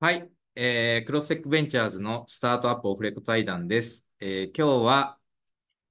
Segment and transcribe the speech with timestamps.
[0.00, 4.06] はい、えー、クロステックベンチャーズのスタートアップオフレコ対談です。
[4.20, 5.18] えー、今日は、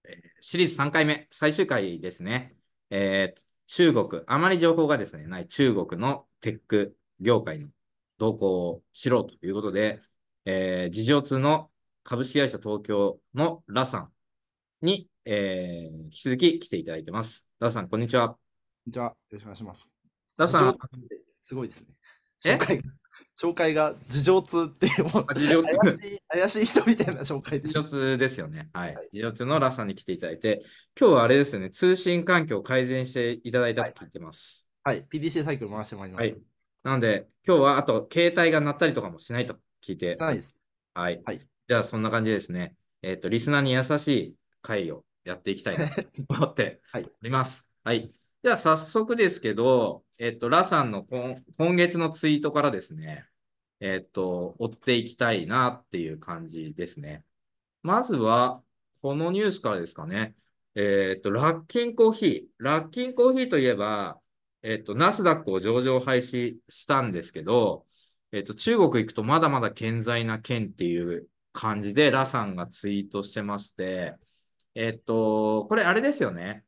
[0.05, 2.55] えー、シリーズ3回目、最終回ですね。
[2.89, 7.67] えー、中国、あまり情報がですね、ない中国のテック業界の
[8.17, 9.99] 動向を知ろうということで、
[10.45, 11.69] えー、事情通の
[12.05, 14.11] 株式会社東京のラさん
[14.81, 17.45] に、えー、引き続き来ていただいてます。
[17.59, 18.29] ラさん、こんにちは。
[18.29, 18.37] こん
[18.87, 19.07] にちは。
[19.07, 19.85] よろしくお願いします。
[20.37, 20.77] ラさん。
[21.37, 21.87] すごいですね。
[22.41, 22.81] 紹介
[23.39, 25.41] 紹介が事情通っていうも怪
[25.95, 27.73] しい怪しい人みたいな紹介です。
[27.73, 28.69] 事情通ですよね。
[28.73, 28.97] はい。
[29.13, 30.61] 事情通のラさんに来ていただいて、
[30.99, 34.67] 今日はあれですよね、通信環境を改善していただいたと聞いてます。
[34.83, 36.35] はい、はい、PDC サイクル回してまいりました。
[36.35, 36.43] はい、
[36.83, 39.55] なので、今日はあと、携帯が鳴ったりとかもしないと
[39.85, 40.15] 聞いて。
[40.15, 40.61] ないです。
[40.93, 41.21] はい。
[41.23, 42.75] はい、じゃあ、そんな感じですね。
[43.01, 47.67] えっ、ー、と、リスナーに優しい回をやっていきたいなと思って おります。
[47.83, 48.11] はい、
[48.43, 48.57] では。
[48.57, 53.25] 早速ですけど、えっ、と、ラさんの今今月のツイートからですね、
[53.79, 57.23] えっと、追っていきたいなっていう感じですね。
[57.83, 58.63] まずは、
[59.01, 60.35] このニュースからですかね。
[60.75, 62.63] えっと、ラッキンコーヒー。
[62.63, 64.19] ラッキンコーヒーといえば、
[64.63, 67.85] えっと、ナスダックを上場廃止したんですけど、
[68.31, 74.15] えっと、中国行くとまだまだ健在な県っていう感じで、ラさんがツイートしてまして、
[74.75, 76.66] えっと、これあれですよね。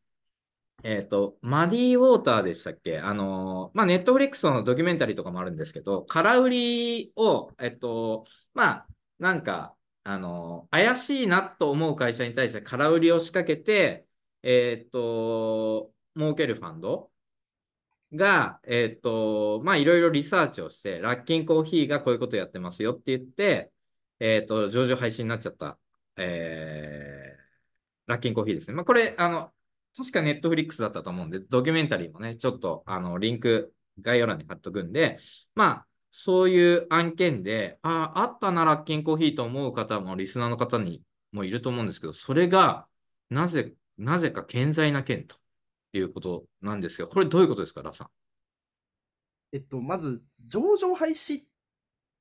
[0.84, 3.00] えっ、ー、と、マディ・ウォーターでしたっけ？
[3.00, 8.88] あの、まあ、ネットフリックスのドキュメンタリーとかもあるんですけど、空売りを、えっと、まあ、
[9.20, 14.06] なんか、あの、怪しいなと思う会社に対して空売りを仕掛けて、
[14.44, 17.12] えっと、儲けるファンド
[18.16, 23.72] が、えっと、まあ、いろいろリサーチをして、ラッキンコーヒーがこういうことやってますよって言って、
[24.20, 25.78] えっと、上場廃止になっちゃった、
[26.18, 28.74] えー、ラッキンコーヒーですね。
[28.76, 29.52] まあ、これ、あの、
[30.00, 35.18] 確かネットフリックスだったと思うんで、ドキュメンタリーもね、ちょっとあのリンク概要欄に貼っとくんで、
[35.56, 42.88] まあ、そういう案件で、ああ、あったな、ラッキンコーヒーと思う方も、リスナーの方にもいると思うんですけど、それが、
[43.30, 45.36] なぜ、なぜか健在な件と
[45.92, 48.08] いうことなんですが、これどういうことですか、ラさん。
[49.52, 51.44] えっと、まず、上場廃止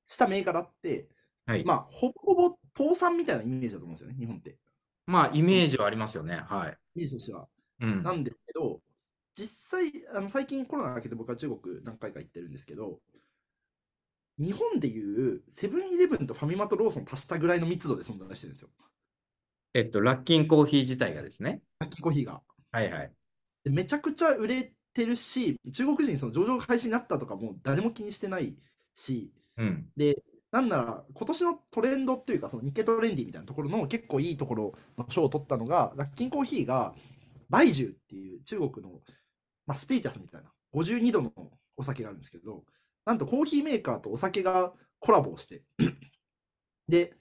[0.05, 1.07] した銘柄って、
[1.45, 4.57] はい、まあ、ほぼほぼ倒産みたいなイメージだと思うんですよね、日本って。
[5.07, 6.43] まあ、イメージはありますよね。
[6.47, 6.77] はい。
[6.95, 7.47] イメージとしては。
[7.79, 8.81] なんですけど、
[9.35, 12.99] 実際、あの最近コロナ明けて僕は中国何回か行ってるんですけど、
[14.37, 18.69] 日本でいうセブンイレブンとファミマとローソン足したぐらいの密度で存在してるんですよ。
[19.73, 21.61] えっと、ラッキンコーヒー自体がですね。
[21.79, 22.41] ラッキンコーヒーが。
[22.71, 23.11] はいはい。
[23.63, 28.55] でめちゃくちゃ売れてるし、中国人その上場開始になったとかも誰も気にしてない
[28.95, 36.95] し、うん、で、なんなら今年のトレンドっていうか、その日経トレンディみたいなところの結構いいところの賞を取ったのが、ラッキンコーヒーが
[37.49, 38.99] バイジっていう中国の、
[39.65, 41.31] まあ、スピーチャスみたいな52度の
[41.77, 42.63] お酒があるんですけど、
[43.05, 45.63] なんとコーヒーメーカーとお酒がコラボをして
[46.87, 47.13] で、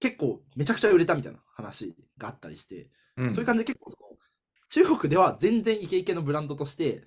[0.00, 4.10] 結構めちゃくちゃ売れたみたいな話があったりして、うん、そういう感じで結構その
[4.70, 7.04] 中国では全然イケイケのブランドとして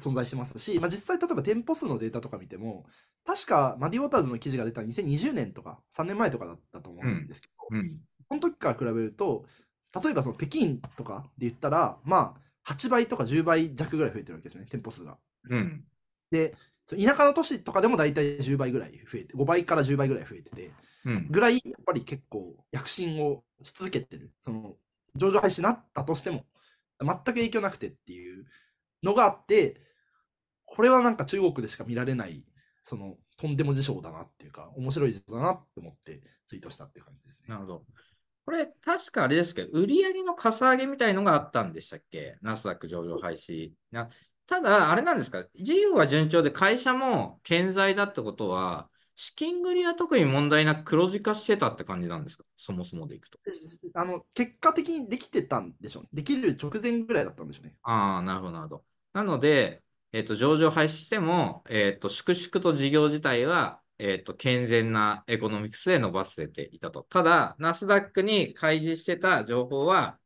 [0.00, 2.84] 存在してますし、まあ、実際例えば店舗数のデータとか見ても、
[3.24, 7.78] 確かマディ・ウォーターズの記事が出た2020年とか3年前とかだったと思うんですけど、うん。
[7.78, 9.44] うん、この時から比べると、
[10.02, 15.18] 例えばその北京とかで言ったら、まあ、8倍とか10倍弱ぐらい増えてるわけですね、店舗数が。
[15.48, 15.84] うん、
[16.30, 16.54] で、
[16.90, 20.70] 田舎の都市とかでも大体10倍ぐらい増えて、5倍から10倍ぐらい増えてて、
[21.04, 24.32] うん、ぐらいやっぱり結構躍進をし続けてる。
[24.40, 24.76] その
[25.16, 26.44] 上場廃止になったとしても、
[27.00, 28.44] 全く影響なくてっていう
[29.02, 29.80] のがあって、
[30.64, 32.44] これはなんか中国でしか見られない、
[32.84, 37.46] そのとんでも事象だなっていうか、面白い事象だなって思ってツイートしたっていう感じですね。
[37.48, 37.84] なるほど。
[38.44, 42.36] これ、確かあれですけど、売上のかさ上げみたいのがあったんでしたっけ？
[42.42, 43.70] ナスダック上場廃止。
[43.90, 44.08] な
[44.46, 52.44] ただ、あれなんですか、事業が順調で会社も健在だってことは、資金繰りは特に問題なく黒字化してたって感じなんですか？
[52.56, 53.38] そもそもでいくと。
[53.94, 56.08] あの、結果的にできてたんでしょう、ね。
[56.14, 57.76] できる直前ぐらいだったんでしょうね。
[57.82, 58.84] ああ、なるほど、なるほど。
[59.12, 67.06] なので、えっ、ー、と、上場廃止しても、えっ、ー、と、粛々と事業自体はえっ、ー、と、健全なエコノミクスで伸ばせていたと。
[67.10, 70.18] ただ、ナスダックに開示してた情報は、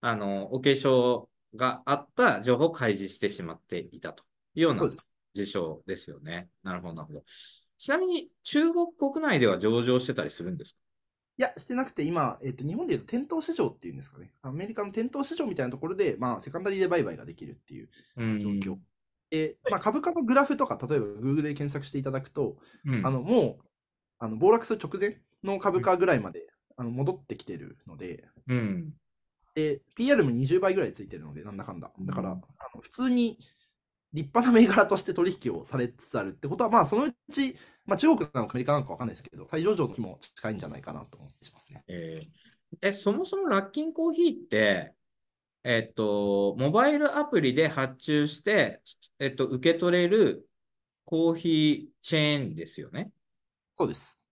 [0.00, 4.88] あの、お化粧があった情報を開示してしまっていたというような
[5.34, 6.48] 事象ですよね。
[6.62, 7.24] なるほど、なるほど。
[7.76, 10.80] ちなみに、中国国内では上場してたりするんですか？
[11.36, 14.32] いや、してなくて、今、えっ、ー、と、日本でいうと店頭市場っていうんですかね。
[14.40, 18.78] アメリカの店頭市場みたいなところで、まあ、セカンダリーで売買ができるっていう状況
[19.30, 23.64] えまあ、株価のグラフとか、例えば Google で検索していただくと、うん、あのもう
[24.18, 26.46] あの暴落する直前の株価ぐらいまで、
[26.76, 28.92] あの戻ってきてるので、うん、
[29.54, 31.90] で、PR も20倍ぐらいついてるので、なんだかんだ。
[31.98, 33.38] だから、あの普通に
[34.12, 41.84] 立派な銘柄として取引をされつつあるってことは、まあ、そのうち、まあ、中国なのかアメリカなのか分かんないですけど、再上場の日も近いんじゃないかなと思ってしますね。
[41.88, 44.94] えー、え、そもそもラッキンコーヒーって、
[45.70, 48.80] えっと、モバイルアプリで発注して、
[49.18, 50.48] えっと、受け取れる
[51.04, 53.10] コーヒーチェーンですよね。
[53.74, 54.22] そうです。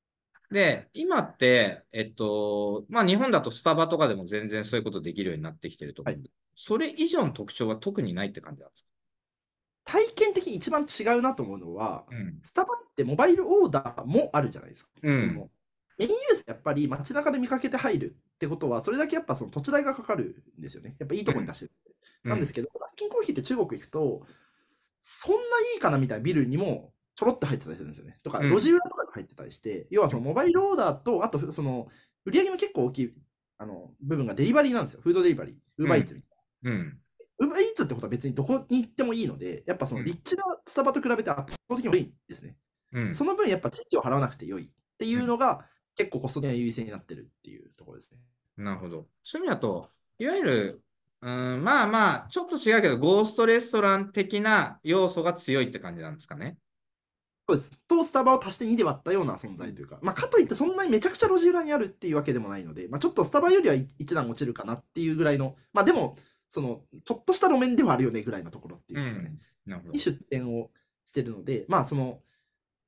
[0.51, 8.85] で、今って、えっと、まあ日本だとスタバとかでも全然そういうことできるようになってきてると思うんで、はい、それ以上の特徴は特にないって感じなんです
[9.85, 9.93] か？
[9.93, 14.91] 体験的に一番違うなと思うのは、うん、スタバってモバイルオーダーもあるじゃないですか。
[15.03, 15.51] うん、その
[15.99, 20.97] メインユースやっぱり街中で見かけて入るってことは、それだけやっぱその土地代がかかるんですよね。
[20.99, 21.73] やっぱいいところに出してる。
[22.25, 24.27] うん、なんですけど、ラッキンコーヒーって中国行くと、
[25.03, 25.41] そんな
[25.75, 28.19] いいかなみたいなビルにもちょろって入ってたりするんですよね。
[28.23, 31.89] とか、路地裏とかに入ってたりして、要はそのモバイルオーダーと、あとその
[32.25, 33.15] 売り上げの結構大きい
[33.59, 35.01] あの部分がデリバリーなんですよ。
[35.03, 35.55] フードデリバリー。
[35.79, 36.31] ウーバーイーツみたい
[36.63, 36.71] な。
[36.73, 36.99] うん
[37.39, 42.57] ウーバーイーツってことは別にどこに行ってもいいので、やっぱその立地なスタバと比べて圧倒的に多いんですね。
[42.93, 45.67] うん、その分やっぱ手を払わなくて良いっていうのが、
[45.97, 48.19] 結構コスト的な優位性になってるっていうところですね。
[48.57, 49.07] なるほど。
[49.25, 50.83] そういう意味だと、いわゆる、
[51.23, 56.59] うん、まあまあ、ちょっと違うけど、ゴーストレストラン的な要素が強いって感じなんですかね。
[57.49, 57.81] そうです。
[57.87, 66.17] と、スタバを足して2で割ったような存在というか、まあ、かといってそんなにめちゃくちゃ路地裏にあるっていうわけでもないので、まあ、ちょっとスタバよりは一段落ちるかなっていうぐらいの、まあ、でも、
[66.49, 69.33] その、ちょっとした路面ではあるよねぐらいのところっていうかね、
[69.69, 70.71] うん、に出店を
[71.05, 72.21] してるので、まあ、その、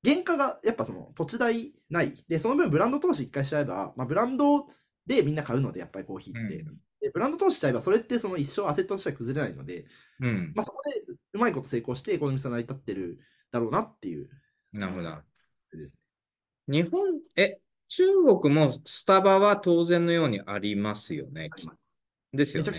[0.05, 2.15] 原価がやっぱその土地代ない。
[2.29, 4.67] で、その分ブランド投資一回しちゃえば、まあ、ブランド
[5.07, 6.61] でみんな買うので、やっぱりコーヒーって。
[6.61, 9.87] うん、でブランド投資しちゃえば、それってその一生アセットとしては崩れないので、
[10.21, 13.19] うん、まあ、そこでうまいこと成功して、この店成り立ってる
[13.51, 14.29] だろうなっていう。
[14.73, 15.17] なるほど。
[15.73, 15.99] です
[16.69, 17.59] 日本、え、
[17.89, 18.05] 中
[18.41, 21.51] 国もスタバは当然のようにありますよね。
[22.33, 22.73] ですよね。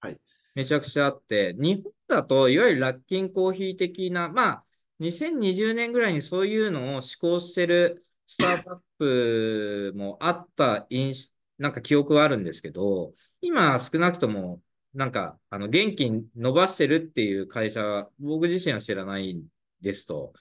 [0.00, 0.18] はい。
[0.54, 4.64] めちゃくちゃあって、日本だといわゆるラッキンコーヒー的な、まあ、
[5.02, 14.60] 2020年ぐらいにそういうのを施行してるスタートアップもあった印なんか記憶はあるんですけど、今少なくとも
[14.94, 19.42] なんかあの現金伸ばしてるっていう会社は僕自身は知らない
[19.80, 20.32] ですと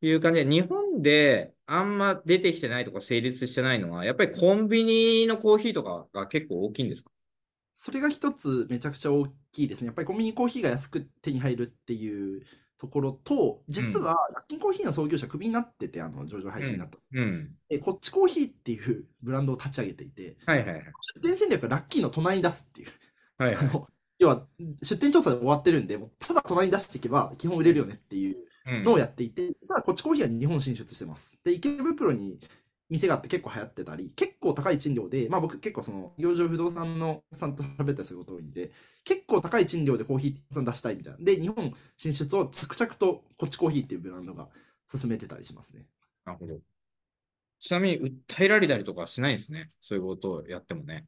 [0.00, 7.10] いう感じで、日本であんま出てきてないとか成立してないのは、やっぱりコンビニのコーヒーとかが結構大きいんですか？
[7.74, 9.86] それが一つめちゃくちゃ大きいですね。
[9.86, 12.42] やっぱりコンビニコーヒーが安く手に入るっていう
[12.78, 17.78] ところと、実は、ラッキンコーヒーの創業者、クビになってて、あの上場配信になった、うん、え。
[17.78, 20.82] こっちコーヒーっていう ブランドを立ち上げていて、はいはいはい、
[21.14, 22.88] 出店戦略はラッキーの隣に出すっていう。
[23.38, 23.70] はいはい、
[24.18, 24.46] 要は、
[24.82, 28.36] 出店調査で終わってるんで、ただ隣に出していけば、基本売れるよねっていう
[28.84, 31.38] のをやっていて、実はこっちコーヒーは日本進出してます。
[31.44, 32.38] で、池袋に
[32.90, 38.70] 店があって結構流行ってたり、結構高い賃料で、まあ僕結構その、業場不動産のさんと喋ったりすること多いんで、
[39.04, 41.18] 結構高い賃料でコーヒー出したいみたいな。
[41.20, 44.48] で、日本進出を着々とこっちコーヒーっていうブランドが
[44.90, 45.84] 進めてたりしますね。
[46.24, 46.58] なるほど。
[47.60, 49.70] ちなみに訴えられたりとかしないですね？
[49.80, 51.06] そういうことをやってもね。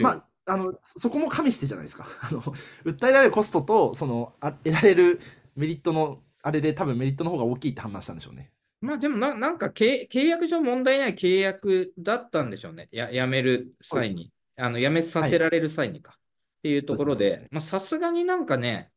[0.00, 2.06] まあ、あの、そこも加味してじゃないですか。
[2.20, 2.42] あの、
[2.84, 5.20] 訴えられるコストと、その、あ得られる
[5.54, 8.52] メリットの、あれで多分メリットの方が大きいって話したんでしょうね。
[8.86, 12.88] まあでもな、なんか契約上問題ない契約だったんでしょうね。
[12.92, 14.32] や辞める際に。
[14.56, 16.12] あの辞めさせられる際にか。
[16.12, 16.20] はい、っ
[16.62, 18.90] ていうところで、さすがになんかね、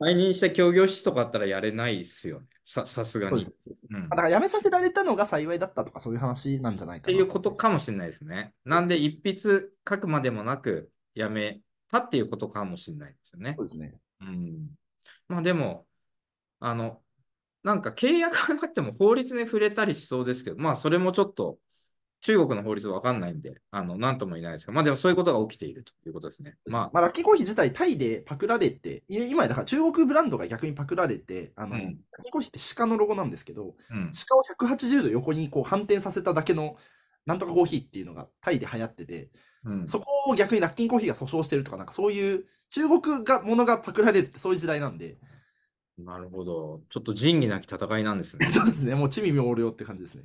[0.00, 2.46] 退任した協業士とかあったらやれないですよね。
[2.64, 3.46] さすがに。
[3.90, 7.14] うん、だから辞めさせられたのが幸いだったとかそういう話なんじゃないかな。
[7.14, 8.54] っていうことかもしれないですね。
[8.64, 13.54] なんで一筆書くまでもなく辞めたっていうことかもしれないですよね。
[13.56, 13.94] そうですね。
[14.22, 14.70] うん。
[15.28, 15.86] まあでも、
[16.60, 17.02] あの、
[17.64, 21.58] なんか契約がなくても法律に触れたりしそうですけど、まあそれもちょっと
[22.20, 26.56] 中国の法律わかんないんで、あの、なんとも言えないですが、まあでもそういうことが起きているということですね。
[26.66, 34.42] まあ、まあ、ラッキーコーヒー自体タイでパクられて、今だから中国ブランドが逆にパクられて、あの、うん、ラッキーコーヒーって鹿のロゴなんですけど、うん、鹿を
[34.78, 36.76] 180度横にこう反転させただけの
[37.26, 39.30] なんとかコーヒーっていうのがタイで流行ってて、
[39.64, 45.18] うん、そこを逆にラッキーコーヒーが訴訟してるとか、なんかそういう中国がものがパクられるってそういう時代なんで、
[45.98, 46.82] なるほど。
[46.90, 48.46] ちょっと仁義なき戦いなんですね。
[48.50, 48.94] そうですね。
[48.94, 50.24] もう地味妙量って感じですね。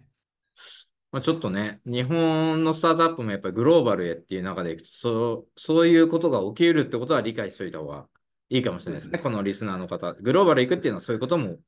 [1.12, 8.08] まあ、ちょっとね、日本のスタートアップもやっぱりグローバルへっていう中でいくと、そうそういうことが起きうるってことは理解しておいた方が
[8.50, 9.18] いいかもしれないですね。
[9.18, 10.14] すねこのリスナーの方。
[10.14, 11.60] グローバル行くっていうのはそういうことも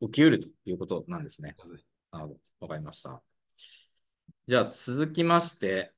[0.00, 1.56] 起きうるということなんですね。
[2.10, 2.40] なるほど。
[2.60, 3.22] わかりました。
[4.46, 5.92] じゃあ続きまして、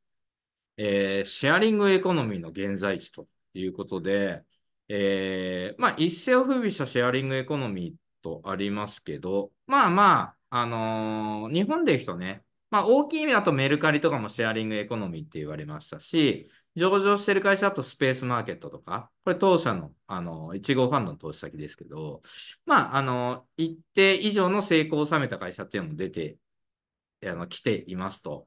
[0.77, 4.43] えー、シェアリングエコノミーの現在地ということで、
[4.89, 22.23] えー、まあ、一世を風靡したシェアリングエコノミーとありますけど、まあまあ、あのー、日本でいくとね、まあ、大きい意味だとメルカリとかもシェアリングエコノミーって言われましたし、上場してる会社だとスペースマーケットとか、これ当社のあの1号ファンドの投資先ですけど、
[22.65, 26.39] まあ、あの、一定以上の成功を収めた会社っていうのも出て、
[27.25, 28.47] あの来ていますと、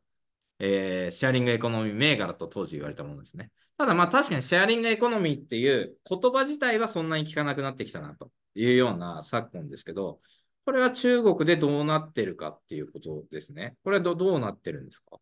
[0.59, 3.51] えー、シェアリングエコノミー銘柄と当時言われたものですね。
[3.79, 10.19] ただまあ確かにシェアリングエコノミーっていう言葉自体はそんなに聞かなくなってきたなというような昨今ですけど、
[10.65, 13.77] これは中国でどうなってるかっていうことですね。
[13.85, 15.17] これはどどうなってるんですか？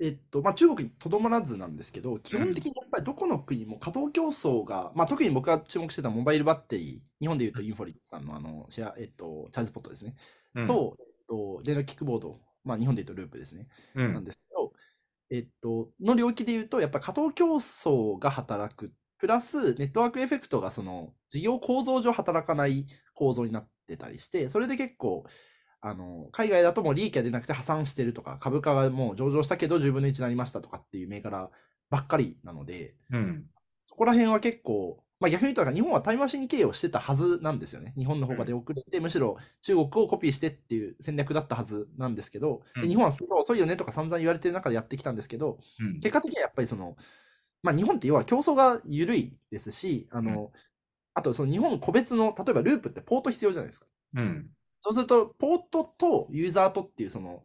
[0.00, 10.14] えっとまあ、中国にとどまらずなんですけど、基本的にやっぱりどこの国も過当競争が、まあ、特に僕が注目してたモバイルバッテリー、日本でいうとインフォリックさんのあのシェア、えっと、チャージスポットですね、
[10.54, 10.66] うん。
[10.66, 14.14] と、えっと、電動キックボード、まあ、日本でいうとループですね、うん。
[14.14, 14.38] なんです
[15.30, 25.24] えっと、の領域でいうと、やっぱり過当競争が働く、プラスネットワークエフェクトがその事業構造上働かない構造になってたりして、それで結構、
[25.82, 31.50] あの海外だともう利益が出なくて破産してるとか、株価がもう上場したけど10分の1になりましたとかっていう銘柄
[31.90, 33.46] ばっかりなので、うん。
[33.86, 37.92] そこら辺は結構、まあ、逆に言うと、日本はタイムマシン経営をしてたはずなんですよね。
[37.96, 46.00] 日本の方が出遅れて、むしろ中国をコピーしてっていう戦略だったはずなんですけど、うんで日本はスピードが遅いよねとか散々言われてる中でやってきたんですけど、うん。
[46.00, 46.96] 結果的にはやっぱりその、
[47.62, 50.52] まあ、日本って要は競争が緩いですし、あの、
[51.12, 53.86] あとその日本個別の、例えばループってポート必要じゃないですか。
[54.14, 54.50] うん。
[54.80, 57.42] そうすると、ポートとユーザーとっていう、その、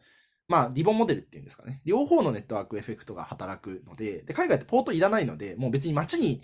[0.48, 1.82] まあ、リボンモデルっていうんですかね。
[1.84, 6.41] 両方のネットワークエフェクトが働くので、で、海外ってポートいらないので、もう別に街に、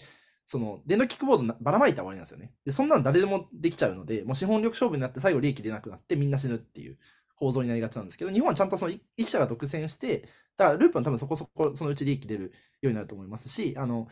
[0.51, 2.51] その、電動キックボードばらまいたら終わりなんですよね。
[2.65, 6.97] で、そんなの誰でもできちゃうので、もう資本力勝負になって最後利益出なくなってみんな死ぬっていう
[7.37, 10.27] 構造になりがちなんですけど、日本はちゃんとその一社が独占して、
[10.57, 14.09] だからループは多分そこそこそのうち利益出るようになると思いますし、あの、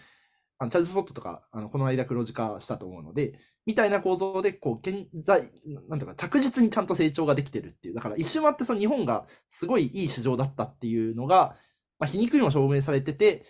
[0.59, 5.51] あのチャージスポットとか、あのこの間黒字化したと思うので、みたいな構造で、こう、現在、
[5.89, 7.95] なんとか着実にちゃんと成長ができてるっていう。
[7.95, 11.55] だから一周回ってその日本がすごいいい市場だったっていうのが、
[11.99, 13.45] まあ、皮肉にも証明されてて、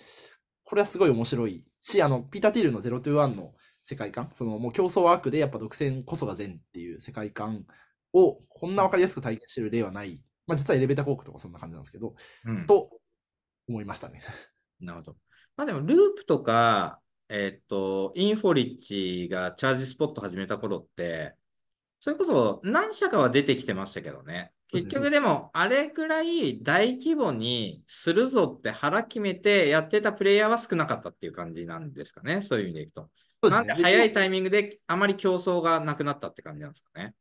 [0.63, 7.65] これはすごい面白いし、あの、ピーター・ティールの021の世界観、そのもう競争は悪でやっぱ独占こそが善っていう世界観
[8.13, 10.21] をこんなわかりやすく体現してる例はない。
[10.47, 12.65] まあ実はエレベーター広告とかそんな感じなんですけど、うん。
[12.65, 12.89] と
[13.67, 14.21] 思いましたね。
[14.79, 15.17] なるほど。
[15.55, 21.35] まあでも、ループとか、えっと、インフォリッチがチャージスポット始めた頃って、
[21.99, 24.53] それこそ何社かは出てきてましたけどね。
[24.71, 32.41] 結局でも、あれぐらい大規模にするぞって腹決めてやってたプレイヤーは少なかったっていう感じなんですかね。
[32.41, 33.09] そういう意味でいくと。
[33.49, 33.73] なんで。
[33.73, 37.15] 早いタイミングであまり競争がなくなったって感じなんですかね。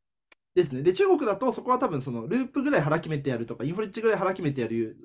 [0.53, 0.83] ですね。
[0.83, 4.97] で、中国だとそこは多分そのループぐらい腹決めてやるとか、インフレッチぐらい腹決めてやる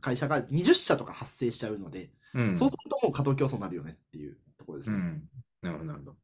[0.00, 2.54] 会社が20社とか発生しちゃうので、うん。
[2.54, 4.96] そうするともう過当競争になるよねっていうところですね。
[4.96, 5.22] うん。
[5.62, 6.16] なるほど、なるほど。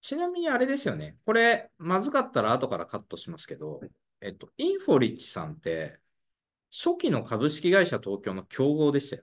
[0.00, 1.16] ちなみにあれですよね。
[1.24, 3.80] これ、まずかったら後からカットしますけど、
[4.20, 5.98] えっと、インフォリッチさんって、
[6.70, 9.22] 初期の株式会社東京の競合でしたよ。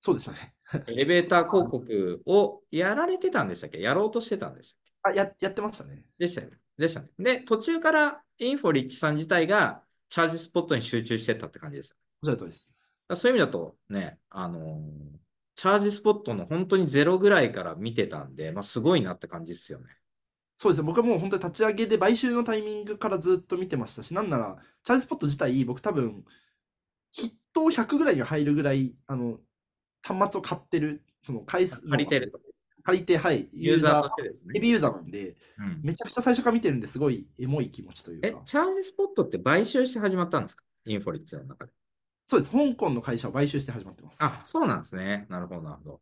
[0.00, 0.54] そうでしたね。
[0.86, 3.80] エレベーター広告をやられてたんでしたっけ？
[3.80, 6.04] やろうとしてたんでしたっあ、や、やってましたね。
[6.18, 6.58] けでしたよね。
[6.76, 7.08] でしたね。
[7.18, 11.96] で、途中からインフォリッチさん自体がチャージスポットに集中してったって感じですよ。
[12.22, 12.72] おっしゃる通りです。
[13.14, 15.18] そういう意味だとね、あのー
[15.60, 19.86] チャージスポットの本当にゼロぐらいから見てたんで、まあ、すごいなって感じですよね。
[20.60, 20.86] そうですね。
[20.86, 26.24] 僕はもう本当に立ち上げで買収のタイミングからずっと見てましたし、なんなら、チャージスポット自体、僕多分、
[27.16, 29.38] 筆頭100ぐらいに入るぐらい、あの、
[30.02, 32.40] 端末を買ってる、その回数、借りてると。
[32.82, 34.54] 借りて、はい、ユーザーとしてですね。
[34.54, 40.64] ヘビーユーザーなんで、うんめちゃくちゃ最初から見てるんですごいエモい気持ちというか、、えチャージスポットって買収して始まったんですか？
[40.86, 41.72] インフォリッチの中で。
[42.26, 42.50] そうです。
[42.52, 44.16] 香港の会社を買収して始まってます。
[44.20, 45.26] あ、そうなんですね。
[45.28, 46.00] なるほど、なるほど。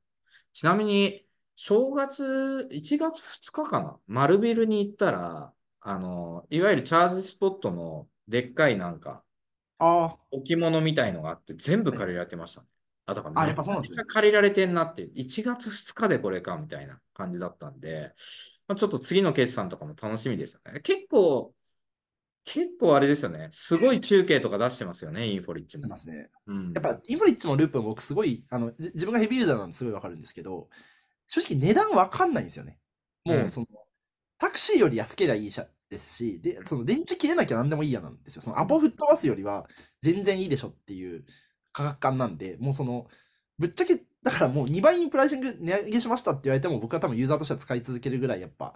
[0.55, 1.26] ちなみに、
[1.57, 3.99] 正月、1月2日かな？
[4.07, 9.23] 丸ビルに行ったら、あの、いわゆるチャージスポットのでっかいなんか、
[9.79, 12.67] あ置物みたいのがあって、全部借りられてましたね。
[13.07, 18.13] あ、だからあめやっぱそうなんですねちゃ借りられてんなって、1月2日でこれかみたいな感じだったんで、
[18.69, 20.81] まあ、ちょっと次の決算とかも楽しみですよね。
[20.81, 21.55] 結構、
[22.45, 23.49] 結構あれですよね。
[23.53, 25.97] すごい中継とか出してますよね、インフォリッチあ、もま。
[25.97, 26.29] すね。
[26.47, 30.69] うんやっぱ、インフリッチもループも僕すごい、あの、じ自分がヘビーユーザーなんですごいわかるんですけど、
[31.29, 32.79] 正直値段わかんないんですよね。
[33.25, 33.67] もううんその、
[34.39, 38.43] タクシーより安ければいい車ですし、で、その電池切れなきゃ何でもいいやなんですよ。
[38.43, 39.69] そのアポ吹っ飛ばすよりは
[40.03, 41.25] 全然いいでしょっていう
[41.73, 43.09] 価格感なんで、もうその、
[43.59, 48.75] ぶっちゃけ、だからもう2倍にプライシング値上げしましたって言われても僕は多分ユーザーとしては使い続けるぐらいやっぱ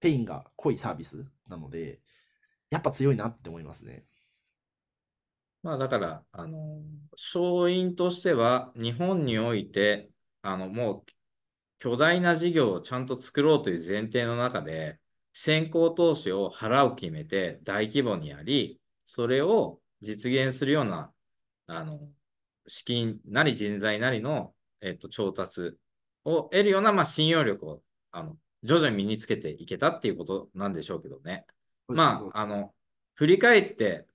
[0.00, 2.00] ペインが濃いサービスなので、
[2.70, 4.06] やっぱ強いなって思いますね。
[5.62, 6.82] まあだから、あの、
[7.12, 10.10] 勝因としては、日本において、
[10.42, 11.06] あの、もう
[11.80, 15.00] 巨大な事業をちゃんと作ろうという前提の中で、
[15.32, 21.10] 先行投資を払う決めて大規模にやり、それを実現するような、
[21.66, 21.98] あの、
[22.66, 25.72] 資金なり人材なりの、えっと、調達
[26.24, 27.82] を得るような、まあ、信用力を
[28.12, 31.46] あの徐々に身につけていけたっていうことなんでしょうけどね。
[31.88, 32.74] まあ、あの、
[33.14, 34.06] 振り返って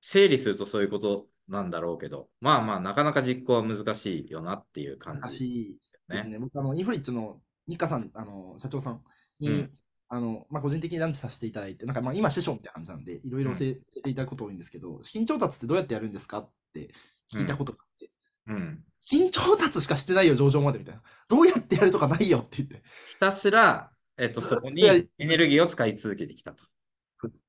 [0.00, 5.76] 整理するとそういうことなんだろうけど、まあまあ、なかなか実行は難しいよなっていう感じ、ね、難しい
[6.08, 6.38] ですね。
[6.38, 9.02] 僕、あの、インフリッチのニカさん、あの、社長さん
[9.40, 9.70] に、うん、
[10.08, 16.90] あの、まあ、個人的にランチさせていただいて、なんかまあ今、師匠みたいな感じなんで、いろいろ教えていただくこと多いんですけど、うん、資金調達ってどうやってやるんですかって
[17.32, 18.10] 聞いたことがあって、
[18.48, 18.84] うん。
[19.06, 21.02] 資金調達しかしてないよ、上場までみたいな。
[21.28, 22.82] どうやってやるとかないよって言って。
[23.10, 26.64] ひたすら、えっと、そこにエネルギーを使い続けてきたと。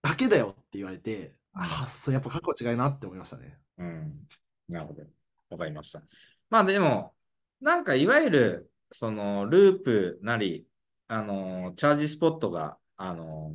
[0.01, 3.57] だけだよって言われて、ああ、そう、やっぱ覚悟違いなって思いましたね。
[3.77, 4.27] うん。
[4.67, 5.03] なるほど。
[5.50, 6.01] わかりました。
[6.50, 7.14] まあでも、
[7.62, 10.67] なんかいわゆる、その、ループなり、
[11.07, 13.53] あの、チャージスポットが、あの、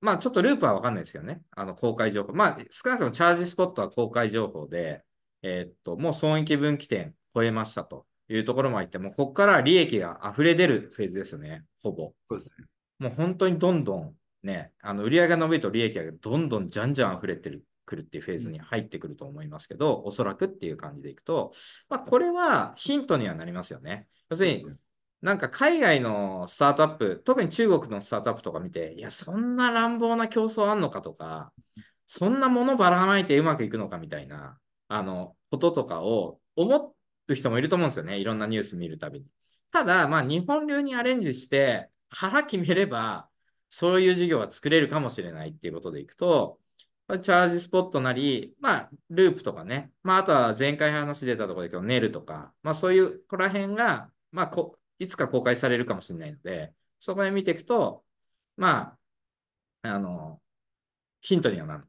[0.00, 1.42] まあちょっとループはわかんないですけどね。
[1.52, 2.32] あの、公開情報。
[2.32, 5.04] まあ少なくともチャージスポットは公開情報で、
[5.42, 11.64] えー、っと、もう損益分岐点超えましたというところもあって、もうここから利益が溢れ出るフェーズですね。
[11.82, 12.12] ほぼ。
[12.28, 12.66] そうですね。
[12.98, 21.52] もう本当にどんどんね、あの売上が伸びると利益がどんどんじゃんじゃん溢れてるくるっていうフェーズに入ってくると思いますけど、おそらくっていう感じでいくと、
[21.90, 24.08] まあ、これはヒントにはなりますよね。
[24.30, 24.66] 要するに、
[25.20, 31.52] なんか海外のスタートアップ、特に中国のスタートアップとか見て、いや、そんな乱暴な競争あんのかとか、
[32.06, 34.58] そんなものばらまいてうまくいくのかみたいな、
[34.88, 36.94] あの、こととかを思
[37.28, 38.18] う人もいると思うんですよね。
[38.18, 39.26] いろんなニュース見るたびに。
[39.70, 43.28] ただ、まあ、日本流にアレンジして、腹決めれば、
[43.68, 46.58] そういう事業は作れるかもしれないっていうことでいくと、
[47.18, 58.04] チャージスポットなり、まあ、ループとかね、まあ、あとは前回話出たところだけど、ネルとか、まあ、そういうここら辺が、まあこ、いつか公開されるかもしれないので、そこへ見ていくと、
[58.56, 58.96] ま
[59.82, 60.40] あ、あの、
[61.20, 61.84] ヒントにはなる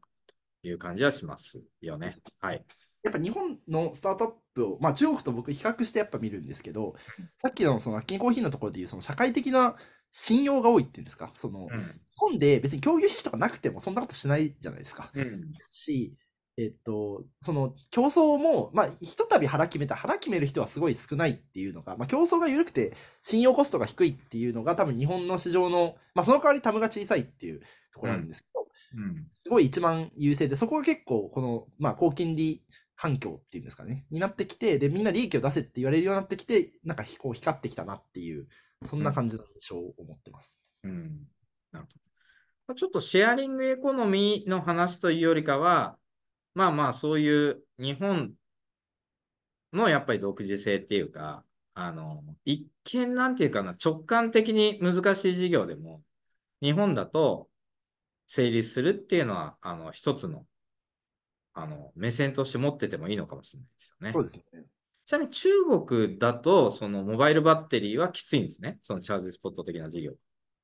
[0.62, 2.16] という感じはしますよね。
[2.40, 2.66] はい。
[3.04, 6.96] やっぱ日本のスタートアップを、まあ、中国と僕比較してやっぱ見るんですけど、
[7.38, 9.76] さっきのその金コーヒーのところでいうその社会的な
[10.12, 15.12] 信用が多いっていうんですか、その、うん、本で別に共有費とかなくてもそんなことしないじゃないですか。
[15.14, 16.16] うん、し、
[16.58, 28.68] えっと、その競争も、まあ、ひとたび腹決めた腹決める人はすごい少ないっていうのが、まあ、競争が緩くて信用コストが低いっていうのが多分日本の市場の、まあ、その代わりタムが小さいっていうところなんですけど、
[29.04, 32.64] うん、すごい一番優勢で、そこが結構この、まあ、高金利
[32.96, 38.48] 環境っていうんですかね、になってきて、で、みんな利益を出せって言われるようになってきて、なんかこう光ってきたなっていう、
[38.84, 40.66] そんな感じの印象を持ってます。
[40.84, 41.28] うん。
[41.72, 42.76] なるほど。
[42.76, 45.98] ちょっとシェアリングエコノミーの話というよりかは、
[46.54, 48.34] まあまあ、そういう日本
[49.74, 56.04] のやっぱり独自性っていうか、あの、一見なんていうかな、直感的に難しい事業でも、
[56.62, 57.50] 日本だと
[58.28, 60.46] 成立するっていうのは、あの、一つの、
[61.54, 64.12] あの、目線として持っててもいいのかもしれないですよね。
[64.14, 64.66] そうですね。
[65.06, 65.50] ちなみに中
[65.86, 68.80] 国だと、そのモバイルバッテリーはきついんですね？
[68.84, 70.14] そのチャージスポット的な事業。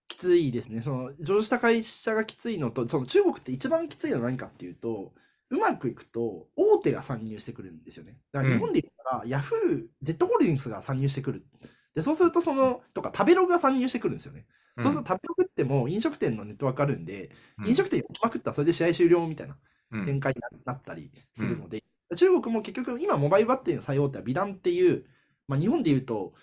[0.08, 0.82] きついですね。
[0.82, 5.14] その上場した会社がきついのと、その中国って一番きついのは何かっていうと、
[5.52, 8.18] うまくいくと大手が参入してくるんですよね。
[8.32, 11.46] だから日本で言ったら、うん、ヤフー、Z ホールディングスが参入してくる。
[11.94, 14.46] で、そうするとその、とか食べログが参入してくるんですよね。
[14.78, 19.58] うん、そうすると食べログっても飲食店のネットワークあるんで、うん、飲食店焼きまくったらそれで試合終了みたいな
[19.92, 21.84] 展開になったりするので、
[22.16, 25.06] 中国も結局、今、モバイルバッテリーの最大手はビダンっていう、
[25.48, 26.34] まあ、日本で言うと、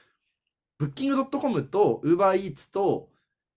[0.79, 3.09] ブッキングドットコムとウーバーイーツと、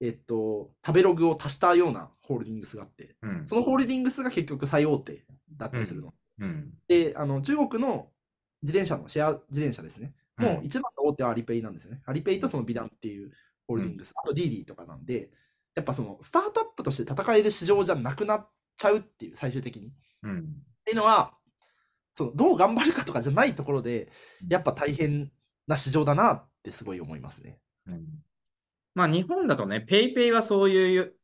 [0.02, 5.25] えっと、食べログを足したようなホールディングスがあって、うん、そのホールディングスが結局最大手
[5.58, 6.13] だったりするの。
[6.39, 6.45] うん。
[6.45, 8.10] うん、で、あの、中国の
[8.62, 10.13] 自転車のシェア自転車ですね。
[10.38, 12.02] もう一番の大手は Alipay なんですよね。
[12.06, 13.32] Alipay とその美団っていう
[13.67, 15.30] ホールディングス、あと DiDi とかなんで、
[15.75, 18.47] やっぱそのスタートアップとして戦える市場じゃなくなっ
[18.80, 19.92] ちゃうっていう、最終的に。
[20.24, 20.44] うん、っ
[20.86, 21.34] ていうのは、
[22.13, 24.12] そのどう頑張るかとかじゃないところで、
[24.50, 25.32] やっぱ大変
[25.68, 27.60] な市場だなってすごい思いますね。
[27.86, 28.06] うん、
[28.96, 31.15] まあ日本だとね、 PayPay はそういう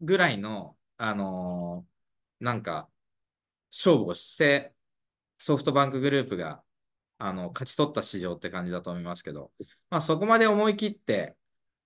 [0.00, 2.88] ぐらいの、あのー、なんか、
[3.70, 4.74] 勝負をして、
[5.38, 6.62] ソフトバンクグループが
[7.18, 9.50] あの勝ち取った市場って感じだと思いますけど、
[9.90, 11.36] まあ、そこまで思い切って、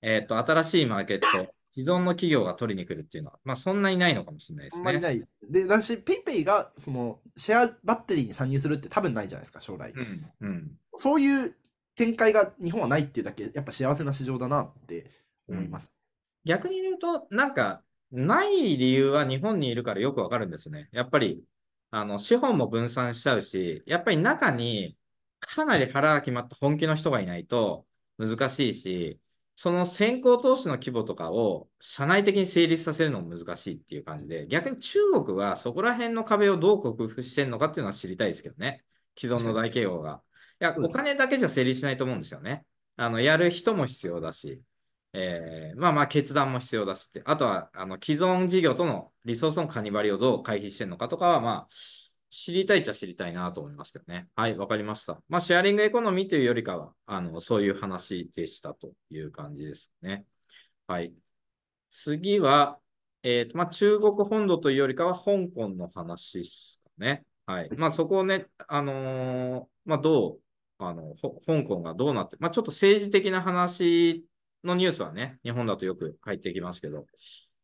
[0.02, 4.80] えーと、新しいマーケット、既存の企業が取りに来るっていうのは、まあ、そんなにないのかもしれないですね。
[4.80, 5.24] あんまりない。
[5.48, 9.92] で、だし、 PayPay がそのシェアバッテリーに参入するって多分ないじゃないですか、将来。
[9.92, 11.54] うんうん、そういう
[11.94, 15.10] 展開が日本はないっていうだけ、やっぱ幸せな市場だなって
[15.48, 15.90] 思います。
[16.44, 20.88] うん、逆に言うと、なんか、ない理由は日本にいるからよくわかるんですね。
[20.92, 21.44] やっぱり、
[21.90, 24.96] あの、資本も分散しちゃうし、やっぱり中に
[25.40, 27.86] かなり腹が決まった本気の人がいないと
[28.18, 29.20] 難しいし、
[29.62, 38.82] その先行投資の規模とかを社内的に成立させるのも難しいっていう感じで、逆に中国はそこら辺の壁をどう克服してるのかっていうのは知りたいですけどね。
[39.18, 40.22] 既存の大企業が。
[40.62, 42.64] いや、お金だけじゃ成立しないと思うんですよね。
[42.96, 44.62] あのやる人も必要だし、
[45.12, 51.68] えー、まあまあ決断も必要だしって、あとはあの既存事業とのリソースのカニバリをどう回避してるのかとかは、まあ、
[52.30, 54.28] 知りたいっちゃ知りたいなと思いますけどね。
[54.36, 55.20] はい、わかりました。
[55.28, 60.24] まあ、シェアリングエコノミーというよりかは、あのそういう話でしたという感じですね。
[60.86, 61.12] はい。
[61.90, 62.78] 次は、
[63.22, 67.24] えーとまあ、中国本土というよりかは香港の話ですかね。
[67.46, 67.68] はい。
[67.76, 70.40] まあ、そこをね、あのー、まあ、どう、
[70.78, 71.16] あの、
[71.46, 74.24] 香港がどうなって、まあ、ちょっと政治的な話
[74.62, 77.06] のニュースはね、日本だとよく入ってきますけど、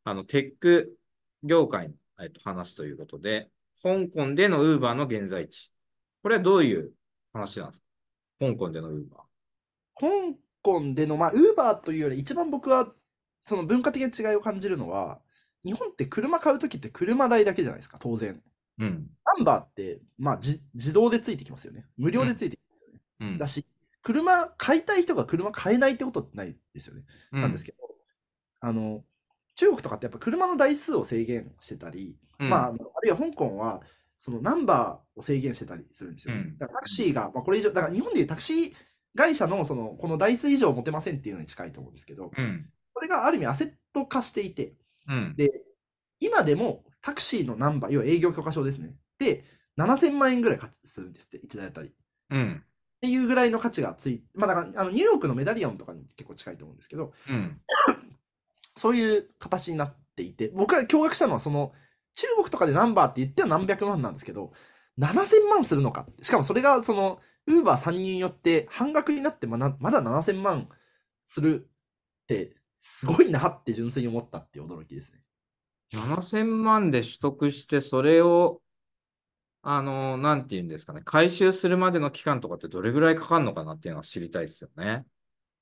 [0.04, 0.96] あの、テック
[1.42, 3.48] 業界の、えっと、話ということで、
[3.82, 5.70] 香港でのウーバーの現在地。
[6.22, 6.92] これはどういう
[7.32, 7.86] 話なんですか？
[8.40, 10.32] 香港でのウーバー。
[10.32, 12.92] 香港での、まあ、ウーバーというより、一番僕は、
[13.44, 15.20] その文化的な違いを感じるのは、
[15.64, 18.42] 日本って車買うときって車代だけじゃないですか、当然。
[18.78, 19.08] うん。
[19.36, 21.86] ナンバーって、まあ、自動でついてきますよね。
[21.96, 23.00] 無料でついてきますよね。
[23.20, 23.64] うん、だし、
[24.02, 27.04] 車買いたい人が車買えないってことってないですよね。
[27.32, 27.78] うん、なんですけど、
[28.60, 29.04] あの、
[29.56, 33.82] 中国とかってやっぱ車の台数を制限してたり、うん、まあ、あるいは香港は、
[34.18, 36.54] そのナンバーを制限してたりするんですよね。
[36.58, 38.72] だからタクシーが、まあ、これ以上、だから日本でいうタクシー
[39.16, 44.74] 会社のそのこの台数以上持てませんっていうのに近いと思うんですけど、うん、これがある意味アセット化していて、
[45.08, 45.50] うん、で、
[46.20, 48.94] 今でもタクシーのナンバー、要は営業許可証ですね。
[49.18, 49.44] で、
[49.78, 51.92] 7000万円ぐらいするんですって、1台あたり。
[52.30, 52.62] うん。
[52.96, 57.60] っていうぐらいの価値がついまあだからあのニューヨークのメダリオンとかに結構近いと思うんですけど、うん、
[58.76, 61.72] そういう形になっていて、僕が驚愕したのはその、
[62.14, 64.52] 中国とかでナンバーって言っては何百万なんですけど、
[64.98, 66.06] 7000万するのか。
[66.22, 70.68] しかもそれがその、ウーバー参入によって半額になってまだまだ7000万
[71.24, 71.68] する
[72.22, 75.20] って、すごいなって純粋に思ったっていう驚きですね。
[75.92, 78.62] 7000万で取得して、それを
[79.68, 85.04] あの、なんて言うんですかね、回収するまでの期間とかってどれぐらいかかるのかなっていうのは知りたいですよね。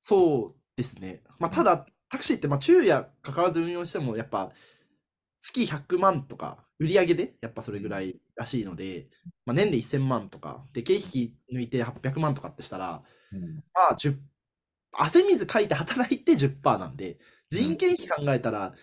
[0.02, 1.22] そうですね。
[1.38, 4.52] まあ、ただ、タクシーってまあ昼夜関わらず運用しても、やっぱ
[5.40, 9.08] 月100万とか、売り上げでやっぱそれぐらいらしいので、
[9.44, 14.16] まあ、年で1000万とか、で、経費抜いて800万とかってしたら、うん、まあ、10、
[14.92, 17.18] 汗水かいて働いて10%なんで、
[17.50, 18.74] 人件費考えたら、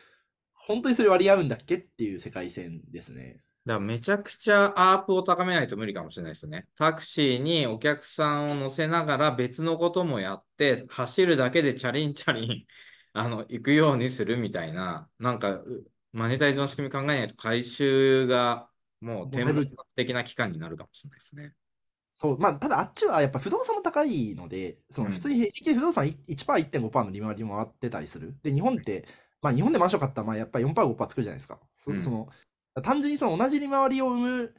[0.53, 3.41] 本当にそれ割り合うんだっけっていう世界線ですね。
[3.65, 6.67] だからめちゃくちゃアープを高めないと無理かもしれないですね。
[6.77, 12.65] タクシーにお客さんを乗せながら別のこともやって、走るだけでチャリンチャリン
[13.13, 15.61] あの行くようにするみたいな、なんか
[16.13, 18.69] マネタイズの仕組み考えないと回収が
[18.99, 21.53] もう天文的な期間になるかもしれないですね。
[22.03, 26.35] そう、まあ、ただあっちはやっぱ不動産も高いので、その普通に平均不動産1%、
[26.69, 28.37] 1.5%の利回りも回ってたりする。
[28.43, 29.07] で、日本って、
[29.41, 31.59] まあ日本でマンション買ったらまあやっぱり4%、5%作るじゃないですか。
[31.77, 32.29] そ,、その
[32.83, 34.55] 単純にその同じ利回りを生む、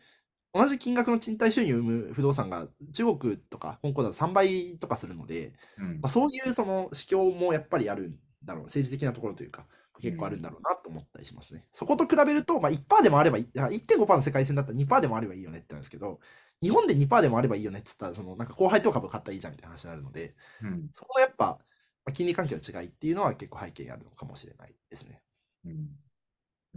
[0.54, 9.66] 同じ金額の賃貸収入を生む不動産が中国とか香港だと3倍とかするので、うん、まあ、そういうその市況もやっぱりあるんだろう、政治的なところというか、
[10.00, 11.60] 結構あるんだろうなと思ったりしますね。
[11.60, 16.20] うん、そこと比べると、まあ、1%でもあればいい、1.5%の世界線だったら2%でもあればいいよねって言うんですけど、
[16.60, 21.58] 日本で2%でもあればいいよねって言ったら、そのなんか後輩と株買ったらいいじゃんみたいな話になるので、うん、そこのやっぱ、ま
[22.10, 25.20] あ、金利関係の違いっていうのは結構背景にあるのかもしれないですね。
[25.66, 26.02] うん。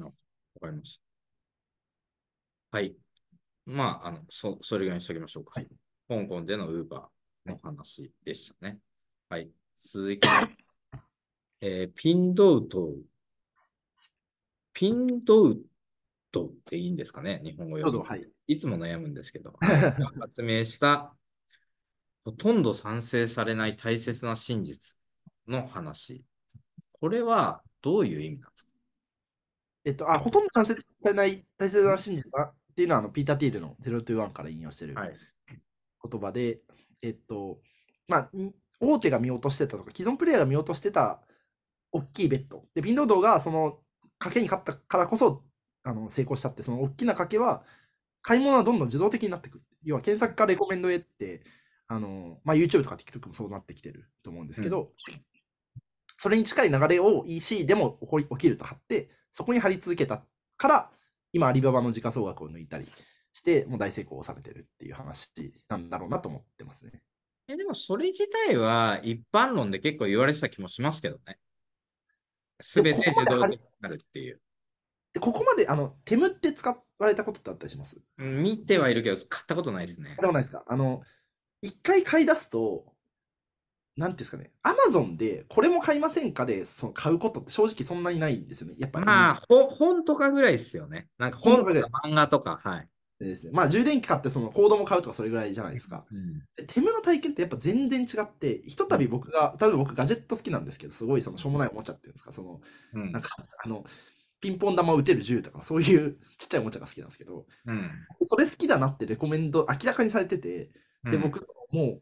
[0.04, 0.12] わ
[0.62, 1.00] かりまし
[2.72, 2.78] た。
[2.78, 2.96] はい。
[3.66, 5.60] まあ、あの、そ、それぐらいにしておきましょうか。
[5.60, 5.68] はい、
[6.08, 8.80] 香港でのウーバーの話でしたね。
[9.30, 9.50] はい。
[9.78, 10.28] 続き
[11.62, 12.94] えー、ピンドウト
[14.74, 15.62] ピンドウ
[16.32, 18.04] トっていいんですかね日本語読む。
[18.04, 18.28] はい。
[18.48, 19.54] いつも悩むんですけど、
[20.20, 21.16] 発明した
[22.26, 24.98] ほとんど賛成されない大切な真実
[25.48, 26.24] の話。
[26.92, 28.72] これはどういう意味なんですか？
[29.86, 37.62] えっと、あ、ほとんど賛成されない大切な真実はっていうのはあのピーター・ティールの021から引用してる言葉で、はい、えっと、
[38.08, 38.32] まあ、
[38.80, 41.22] 大手が見落としてたとか、既存プレイヤーが見落としてた
[41.96, 42.66] 大きいベッド。
[42.74, 43.80] で、ピンドードがその
[44.20, 45.44] 賭けに勝ったからこそ
[45.84, 47.64] あの成功したって、その大きな賭けは、
[48.22, 49.64] 買い物はどんどん自動的になってくる。
[49.84, 51.44] 要は検索かレコメンドへって、
[51.88, 55.22] あのまあ、YouTube とか TikTok もそうなってきてると思うんですけど、うん、
[56.18, 60.24] それに近い流れを EC でも起きると貼って、そこに貼り続けた
[60.58, 60.92] から、
[61.34, 62.88] 今、アリババの時価総額を抜いたり
[63.34, 65.32] して、もう大成功を収めてるっていう話
[65.68, 67.04] なんだろうなと思ってますね。
[67.48, 71.38] えでも、それ自体は一般論で結構言われてた気もしますけどね。
[72.62, 74.42] すべて自動的になるっていう。
[75.14, 77.98] でここまで、あの、テムって使われたことってあったりします？
[78.18, 80.18] 見てはいるけど、買ったことないですね。
[80.20, 80.64] でもないですか？
[80.68, 81.02] あの、
[81.62, 82.86] 一回買い出すと、
[83.98, 88.76] なんていうんですかね、アマゾンでこれも買いませんかでその買うことって正直そんなにないんですよね。
[88.78, 91.08] やっぱまあ、本とかぐらいですよね。
[91.18, 91.72] なんか本とか
[92.04, 92.90] 漫画とか、はい。
[93.20, 96.06] でですね、まあ充電器買ってそのコードも買うとかそれぐらいじゃないですか。
[96.12, 96.44] うん。
[96.68, 102.62] テムの体験ってやっぱ全然違って、ひとたび僕が、例えば僕ガジェット好きなんですけど、すごいそのしょうもないおもちゃっていうんですか、その、
[102.94, 103.30] うんなんか、
[103.64, 103.86] あの、
[104.42, 107.92] ピンポン玉を打てる銃とか、そういう ちっちゃいおもちゃが好きなんですけど、うん。
[108.22, 110.72] それ好きだなってレコメンド明らかにされてて、
[111.04, 111.40] で、うん僕、
[111.72, 112.02] も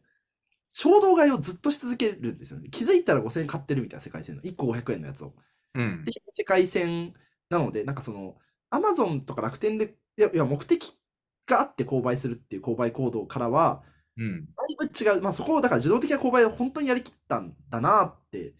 [0.72, 2.68] 衝動買いをずっとし続けるんですよね。
[2.70, 5.34] 気づいたら5000円買ってるみたいな世界線の、1個500円のやつを。
[5.74, 6.04] うん
[6.36, 7.14] 世界線
[7.48, 8.36] なので、なんかその、
[8.70, 10.98] アマゾンとか楽天で、いや、いや目的
[11.46, 13.82] があって購買するっていう購買行動からは、
[14.16, 14.46] うん。
[14.46, 15.22] だいぶ違う。
[15.22, 18.54] まあそこを、だから受動的な購買を本当にやりきったんだなって、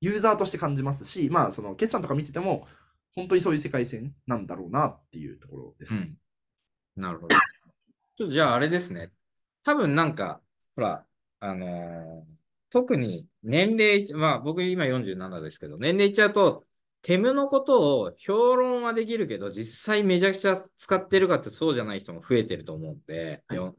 [0.00, 2.66] ユーザーとして感じますし、まあその決算とか見てても、
[3.14, 6.16] 本当にそういう世界線なんだろうなっていうところですね。
[6.96, 7.02] うん。
[7.02, 7.36] なるほど。
[8.16, 9.12] ちょっとじゃああれですね。
[9.64, 10.40] 多分なんか、
[10.76, 11.04] ほら、
[11.40, 16.64] あのー特に年齢、まあ僕今47ですけど、年齢いっちゃうと、
[17.02, 23.74] テムのことを評論はできるけど、実際めちゃくちゃ使ってるかってそうじゃない人も増えてると思うんで、はいよ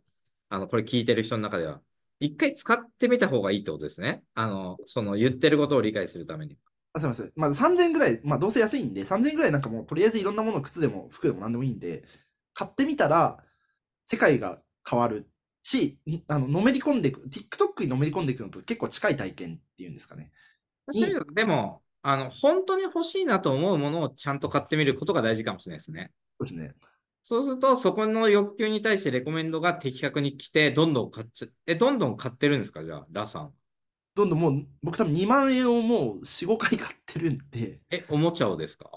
[0.49, 1.81] あの、これ聞いてる人の中では。
[2.19, 4.21] 一回使ってみた方がいいってことですね。
[4.35, 6.57] あの、その言ってることを理解するために。
[6.93, 7.31] あすみません。
[7.35, 12.03] まあ3000円ぐらい、まあどうせ安いんで、3000円ぐらいなんかもうとりあえずいろんなもの、靴でも服でも何でもいいんで、
[12.53, 13.43] 買ってみたら
[14.03, 15.27] 世界が変わる
[15.63, 20.31] し、んあの、のめり込んでいく、TikTok にのめり込んでいくのと結構近い体験っていうんですかね。
[21.33, 26.11] でも、あの、本当に欲しいなと思うものをちゃんと買ってみることが大事かもしれないですね。
[26.39, 26.75] そうですね。
[27.23, 32.83] そうすると、そこの欲求に対してレコメンドが的確に来て、どんどん買っちゃ、え、どんどん買ってるんですか？
[32.83, 33.53] じゃあ、ラさん。
[34.15, 38.89] どんどんもう、僕多分2万円をもう4、5回買ってるんで、え、おもちゃをですか？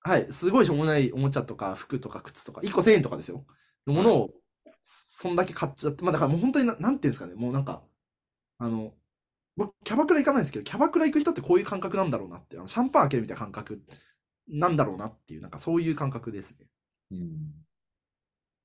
[0.00, 3.44] はい、すごいしょうもないおもちゃとか服とか靴とか、1個1000円とかですよ。
[3.86, 4.30] のものを、
[4.82, 7.82] そんだけ買っちゃって、まあだからもう本当にな、なんていうんですかね、もうなんか、
[8.58, 8.94] あの、
[9.56, 13.82] 僕、キャバクラ行かないんですけど、キャバクラ行く人ってこういう感覚なんだろうなって、あのシャンパン開けるみたいな感覚
[14.48, 16.66] なんだろうなっていう、なんかそういう感覚ですね。
[17.12, 17.52] うん。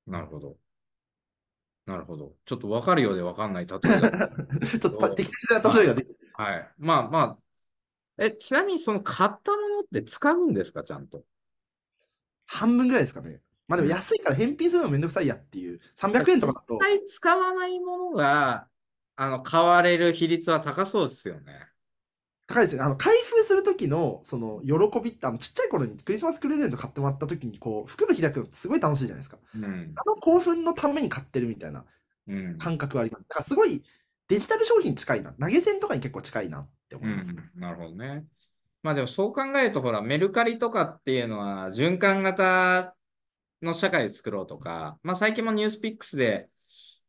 [0.07, 0.57] なるほど。
[1.85, 2.33] なるほど。
[2.45, 4.29] ちょっと分かるようで分かんない例えが。
[4.61, 6.71] ちょっとた適切な例えが出てはい。
[6.77, 7.37] まあまあ。
[8.23, 11.23] え、ちなみにその買ったものって使うんですかちゃんと？
[12.45, 13.41] 半分ぐらいですかね。
[13.67, 18.67] まあでも安いから返品するのめんどくさいやっていう、300円とかだと実、際使わないものが、
[19.21, 21.67] あの、買われる比率は高そうですよね。
[22.47, 22.81] 高いですね。
[22.81, 29.37] あの、開封する時の、その、喜びって、あの、ちっちゃい頃にクリスマスプレゼント買ってもらった時に、こう、袋開くのってすごい楽しいじゃないですか。
[29.55, 29.93] うん。
[29.93, 31.83] あの興奮のために買ってるみたいな
[32.29, 32.57] うん。
[32.59, 33.27] 感覚はあります。
[33.27, 33.83] だからすごい
[34.29, 35.33] デジタル商品に近いな。
[35.33, 37.31] 投げ銭とかに結構近いなって思います。
[37.31, 38.23] うん、なるほどね。
[38.83, 42.95] まあでもそう考えると、ほら、メルカリとかっていうのは循環型
[43.61, 46.49] の社会を作ろうとか、まあ最近もニュースピックスで、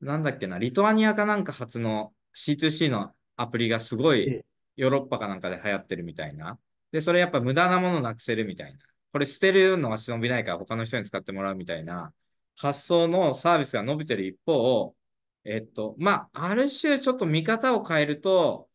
[0.01, 4.45] なんだっけな、リトアニアかなんか初の C2C のアプリがすごいええ
[4.77, 6.59] ヨーロッパかなんかで流行ってるみたいな。
[6.91, 8.79] で、それやっぱ無駄なものなくせるみたいな。
[9.13, 12.15] これ捨てるのは忍びないから他の人に使ってもらうみたいな
[12.57, 14.95] 発想のサービスが伸びてる一方、
[15.45, 18.69] えっと、まあ、ある種ちょっと見方を変えると、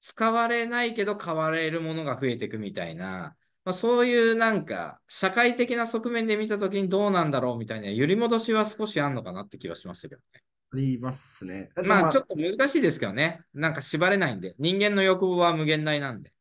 [0.00, 10.42] 使われないけど買われるものが増えていくみたいな、まあ、そういうなんか社会的な側面で見たときにどうなんだろうみたいな揺り戻しは少しあんのかなって気はしましたけどね。
[10.72, 11.70] ありますね。
[11.84, 13.42] まあちょっと難しいですけどね。
[13.54, 14.54] なんか縛れないんで。
[14.58, 16.32] 人間の欲望は無限大なんで。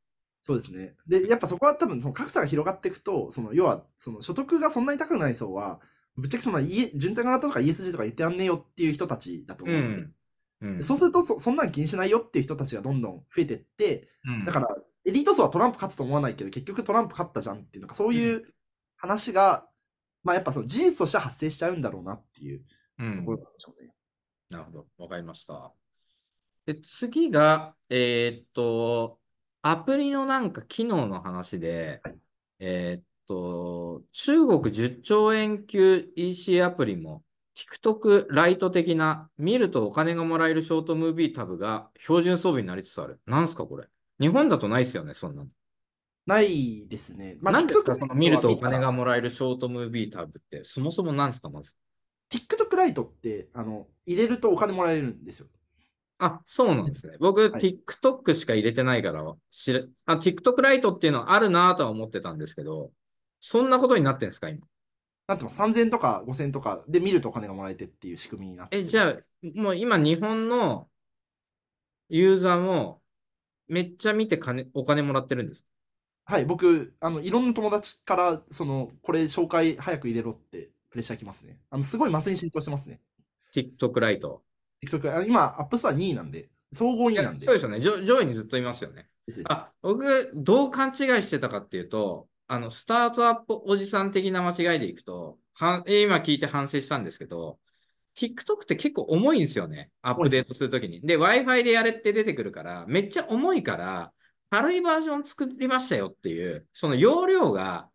[0.42, 0.96] そうですね。
[1.08, 5.80] で、やっぱそこは多分、その格差が広がっていくと、その、要は、その、所得がそんなに高くない層は、
[6.16, 10.14] ぶっちゃけそんな、家、潤沢型とか ESG とか言ってらんねえよっていう人たちだとう思うんで、ん。
[10.62, 10.84] うん。
[10.84, 14.68] そうするとそ、そんなん気にしないよっていう人たちがどんどん増えてって、うんだから、
[15.06, 18.54] エリート層はトランプ勝つと思わないけど、結局トランプ勝ったじゃんっていう、なんかそういう
[18.98, 19.68] 話が、
[20.24, 22.62] まあやっぱその事実としては発生しちゃうんだろうなっていう
[23.00, 23.92] うんところなんでしょうね。
[24.50, 24.88] なるほど。
[24.98, 25.74] わかりました。
[26.66, 29.20] で、次が、えーっと、
[29.62, 32.20] アプリのなんか機能の話で、はい
[32.60, 37.24] えーっと、中国10兆円級 EC アプリも、
[37.56, 43.20] TikTok ライト的な、見るとお金がもらえるショートムービータブが標準装備になりつつある。
[43.26, 43.88] なんすか、これ。
[44.20, 45.50] 日本だとないですよね、そんなの。
[46.26, 47.38] ないですね。
[47.42, 51.76] まなんですか、その見るとお金はがもらえるショートムービータブって、そもそもなんすか、まず。
[52.30, 55.48] TikTok ライトって、あの、入れるとお金もらえるんですよ。
[56.20, 57.18] あ、そうなんですね。
[57.20, 62.92] 僕、はい TikTok しか入れてないから知れ、あ、TikTok ライトっていうのはあるなとは思ってたんですけど、
[63.40, 64.68] そんなことになってんですか、今？
[65.28, 69.20] なんていうの、3000円とか5000円とかで見るとお金がもらえてっていう仕組みになってえ、じゃあ、
[69.56, 70.90] もう今、日本の
[72.10, 73.02] ユーザーも
[73.68, 75.70] めっちゃ見て金、お金もらってるんですか？
[76.26, 81.58] はい、僕、あの、いろんな友達から、その、これ紹介早く入れろってプレッシャーきますね。
[81.70, 83.00] あの、すごいマスに浸透してますね。
[83.54, 84.44] ?TikTok ライト。
[84.84, 87.46] TikTok、あ今、 App Store 2位なんで、総合2いや位なんで。
[87.46, 87.80] そうですよね。
[87.80, 89.08] 上上位にずっといますよね。
[89.46, 97.60] あ、僕、どう勘違いしてたかっていうと、あの、スタートアップおじさん的な間違いでいくと、は今聞いて反省したんですけど、
[98.16, 99.92] TikTok って結構重いんですよね。
[100.02, 101.02] アップデートするときに。
[101.02, 104.12] で、Wi-Fi でやれって出てくるから、めっちゃ重いから、
[104.50, 107.90] 軽いバージョン作りましたよっていう、その容量が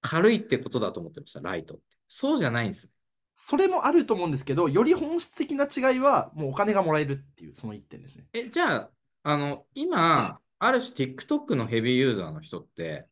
[0.00, 1.84] 軽いってことだと思ってました、ライトって。
[2.12, 2.90] そうじゃないんです。
[3.36, 8.26] それもあると思うんですけど、より本質的な違いは、もうお金がもらえるっていう、その一点ですね。
[8.32, 8.90] え、じゃあ、
[9.22, 13.06] あの、今、ある種 TikTok のヘビーユーザーの人って、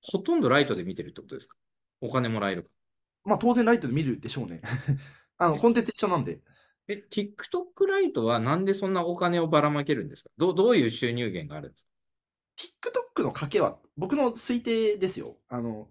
[0.00, 1.56] ほとんどライトで見てるってことですか？
[2.00, 2.70] お金もらえるか。
[3.24, 4.62] まあ当然ライトで見るでしょうね。
[5.36, 6.40] あの、コンテンツ一緒なんで。
[6.88, 10.30] え、TikTok ライトはなんでそんなお金をばらまけるんですか？
[10.38, 11.90] どどういう収入源があるんですか
[13.20, 15.36] ?TikTok の賭けは、僕の推定ですよ。
[15.48, 15.90] あの、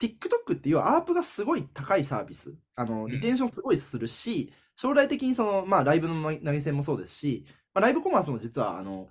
[0.00, 2.54] TikTok っていうアープがすごい高いサービス。
[2.76, 9.08] あの、リテンションすごいするし、将来的にその、まあ、ライブの投げ銭もそうですし、まあ、ライブコマースも実は、あの、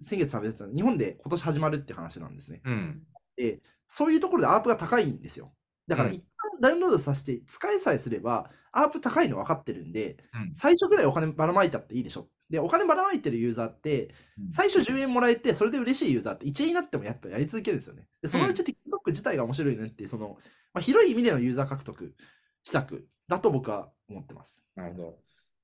[0.00, 2.60] 先月食べてた日本で今年始まるって話なんですね。
[2.64, 3.02] うん、
[3.36, 5.52] で、そういうところでアープが高いんですよ。
[5.86, 12.28] だから一旦ダウンロードさせて使いさえすれば、アープ高いの分かってるんで、うん、最初ぐらいお金ばらまいたっていいでしょ。
[12.48, 14.14] で、お金ばらまいてるユーザーって、
[14.52, 18.06] 最初10円もらえて、それで嬉しいユーザーって1円になってもやっぱやり続けるんですよね。
[18.22, 20.38] で、そのうち TikTok 自体が面白いねってその、
[20.72, 22.14] まあ、広い意味でのユーザー獲得
[22.62, 24.62] 施策だと僕は思ってます。
[24.74, 25.18] なるほど。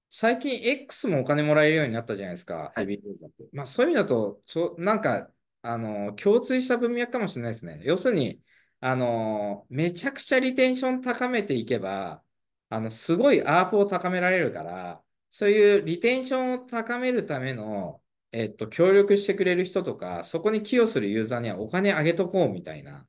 [0.08, 3.44] 最近 X もお金もらえるようになったじゃないですか、ヘビーユーザーって。
[3.52, 5.30] まあそういう意味だと、ちょなんか、
[5.62, 7.80] あの、共通した文脈かもしれないですね。
[7.82, 8.40] 要するに、
[8.80, 12.22] あの、めちゃくちゃリテンション高めていけば、
[12.68, 18.00] あの、すごいアープを高められるから、そういうリテンションを高めるための、
[18.32, 23.06] えっと、協力してくれる人とか、そこに寄与するユーザーにはお金あげとこうみたいな。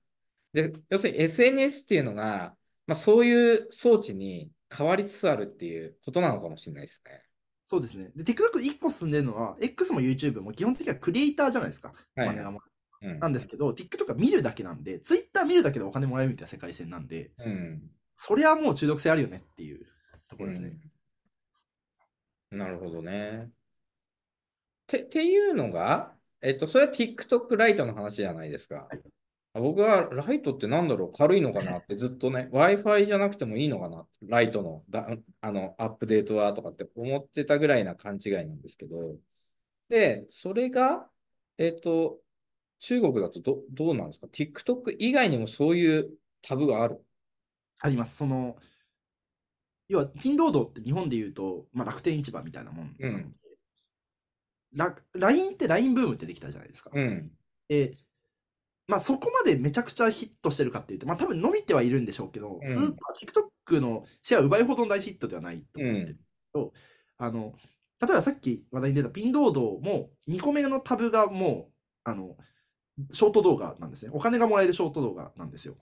[0.54, 2.56] で、要するに SNS っていうのが、
[2.88, 7.22] まあ、そういう装置に変わりつつあるっていうことなのかもしれないですね。
[7.64, 8.12] そうですね。
[8.16, 11.94] で、TikTok 1個進んでるのは、X も YouTube も基本的にはクリエイターじゃないですか。
[12.16, 19.86] はい、うん、なんですけど、TikTok は見るだけなんで、Twitter 見るだけでお金もらえるみたいな世界線なんで、うん、そりゃもう中毒性あるよねっていう
[20.30, 20.78] ところですね。
[22.52, 23.50] うん、なるほどね。
[24.88, 28.88] てっていうのが、えっと、それは TikTok ライトの話じゃないですか。
[28.90, 29.02] はい
[29.60, 35.08] 僕はライトってなんだろう軽いのかなってずっとね、Wi-Fi じゃなくてもいいのかなライトのだ
[35.42, 39.16] あのアップデートはとかって思ってたぐらいな勘違いなんですけど、
[39.90, 41.08] で、それが、
[41.58, 42.20] えっ、と、
[42.80, 46.10] 中国だとどどうなんですか ?TikTok 以外にもそういう
[46.42, 47.04] タブがある？
[47.80, 48.18] あります。
[48.18, 48.58] その、
[49.88, 53.34] 要は、ピンロードって日本で言うと、まあ、楽天市場みたいなもんなので、
[54.74, 56.92] うん、LINE って LINE ブームってできたじゃないですか。
[56.94, 57.32] うん、
[57.70, 57.94] え
[58.88, 66.20] まあ、そこまでめちゃくちゃヒットしてるかっていうと、まあ、多分伸びてはいるんでしょうけど、うん、スーパー TikTok のシェアを奪いほどの大ヒットではないと思ってる
[66.54, 66.74] と、
[67.20, 67.54] うん、あの、
[68.00, 71.74] 例えばさっき話題に出たピンロードも2個目のタブがもう、
[72.06, 72.38] あの、
[73.12, 74.12] ショート動画なんですね。
[74.14, 75.76] お金がもらえるショート動画なんですよ。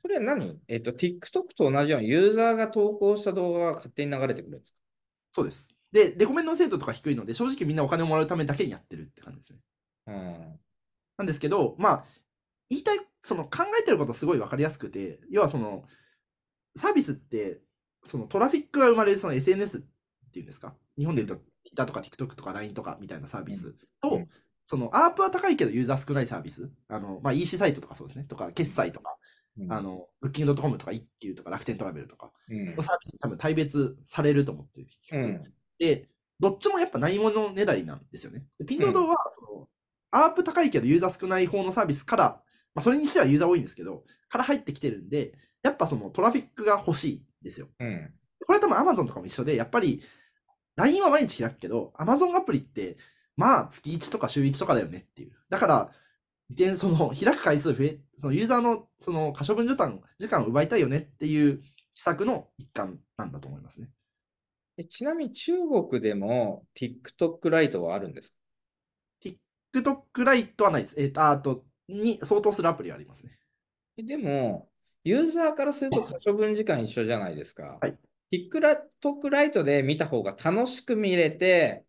[0.00, 0.58] それは何？
[0.68, 4.78] えっ、と、TikTok と同じようにユーザーが投稿した動画が勝手に流れてくるんですか？
[5.32, 5.74] そうです。
[5.92, 9.58] で、レコメンドの精度とか低いので、正直みんなお金をもらうためだけにやってるって感じですね。
[10.06, 10.60] うん。
[11.18, 12.04] なんですけど、まあ、
[12.72, 15.84] 言いたい、その考えてることすごい分かりやすくて、要はその、
[16.74, 17.60] サービスって、
[18.04, 19.80] そのトラフィックが生まれるその SNS っ
[20.32, 20.74] ていうんですか？
[20.96, 24.28] 日本で言うと Twitter とか TikTok とか LINE とかみたいなサービスと、うん、
[24.66, 29.16] そのアープは高いけどユーザー少ないサービス、あの、まあ、EC サイトとかそうですね、とか、決済とか、
[29.58, 32.32] うん、あの、ブッキングドットコムとか一休とか楽天トラベルとか。
[32.48, 36.08] のサービス多分大別されると思ってる、うん、で、
[36.40, 38.44] どっちもやっぱないものねだりなんですよね。
[38.58, 39.68] でピンロードは、その、
[40.10, 42.42] アープ高いけどユーザー少ない方のサービスから
[42.74, 47.68] まあ、それにしてはユーザー多いんですけど、から入ってきてるんで、やっぱそのトラフィックが欲しいんですよ。
[47.78, 48.10] うん、
[48.46, 50.02] これは多分 Amazon とかも一緒で、やっぱり
[50.76, 52.96] LINE は毎日開くけど、Amazon アプリって、
[53.36, 55.32] まあ月1とか週1とかだよねっていう。
[55.48, 55.92] だから、
[56.76, 61.62] その開く回数増え、そのユーザーのその可処分時間時間を奪いたいよねっていう
[61.94, 63.88] 施策の一環なんだと思いますね。
[64.88, 68.34] ちなみに中国でも TikTok ライトはあるんです
[69.22, 69.32] か
[69.74, 70.94] ?TikTok ライトはないです。
[70.98, 73.38] えっ、ー、と、あと、に相当するアプリがありますね。
[73.96, 74.68] でも、
[75.04, 77.78] ユーザーからすると可処分時間一緒じゃないですか。
[77.80, 77.98] はい。
[78.32, 81.84] TikTok ライトで見た方が楽しく見れて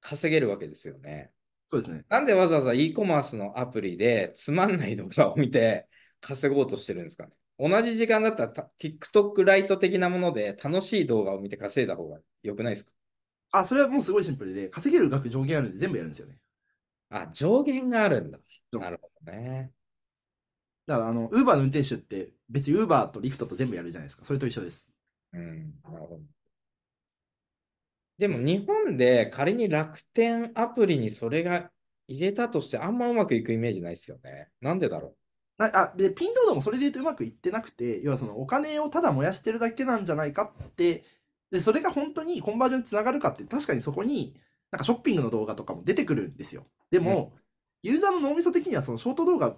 [0.00, 1.32] 稼げるわけですよね。
[1.66, 2.04] そうですね。
[2.08, 5.86] なんでわざわざ e コマースのアプリでつまんない動画を見て
[6.20, 7.30] 稼ごうとしてるんですかね。
[7.58, 12.92] 同じ時間だったら TikTok ライト的なもので楽しい動画を見て稼いだ方が良くないですか？
[13.50, 16.36] あ、それはもうすごいシンプルで、稼げる額上限あるんで全部やるんですよね。
[17.10, 18.38] あ、上限があるんだ。
[18.72, 19.72] なるほどね。
[20.86, 24.24] だから、あの、ウーバーの運転手って別にウーバーとリフトと全部やるじゃないですか。
[24.24, 24.88] それと一緒です。
[25.32, 26.20] うん、なるほど。
[28.18, 31.70] でも日本で仮に楽天アプリにそれが
[32.08, 34.48] 入れたとしてあんまうまくいくイメージないですよね。
[34.60, 35.14] なんでだろ
[35.58, 41.04] あでピンロードもそれで言うとうまくいってなくて、要はそのお金をただ燃やしてるだけなんじゃないかって、
[41.50, 44.34] でそれが本当にコンバージョンにつながるかって、確かにそこに
[44.70, 46.66] なんかショッピングの動画とかも出てくるんですよ。
[46.90, 47.32] でも、
[47.84, 49.56] うん、ユーザーの脳みそ的にはそのショート動画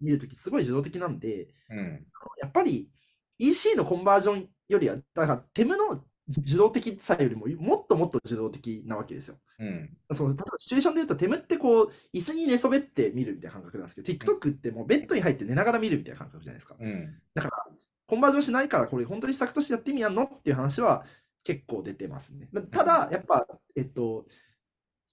[0.00, 2.06] 見るときすごい自動的なんで、うん、
[2.40, 2.90] やっぱり
[3.38, 9.36] EC のコンバージョンよりは、だからテムの受動的さよりももっともっと受動的なわけですよ。
[9.58, 16.76] うん、その例えばシチュエーションで言うと、テムってこう、椅子に寝そべって見るみたいな感覚なんですけど、TikTok ってもうベッドに入って寝ながら見るみたいな感覚じゃないですか。
[16.80, 17.66] うん、だから、
[18.06, 21.04] コンバージョンしないから、これ本当に施策としてやってみやんのっていう話は
[21.42, 22.48] 結構出てますね。
[22.70, 23.46] ただ、やっぱ、
[23.76, 24.26] えっと、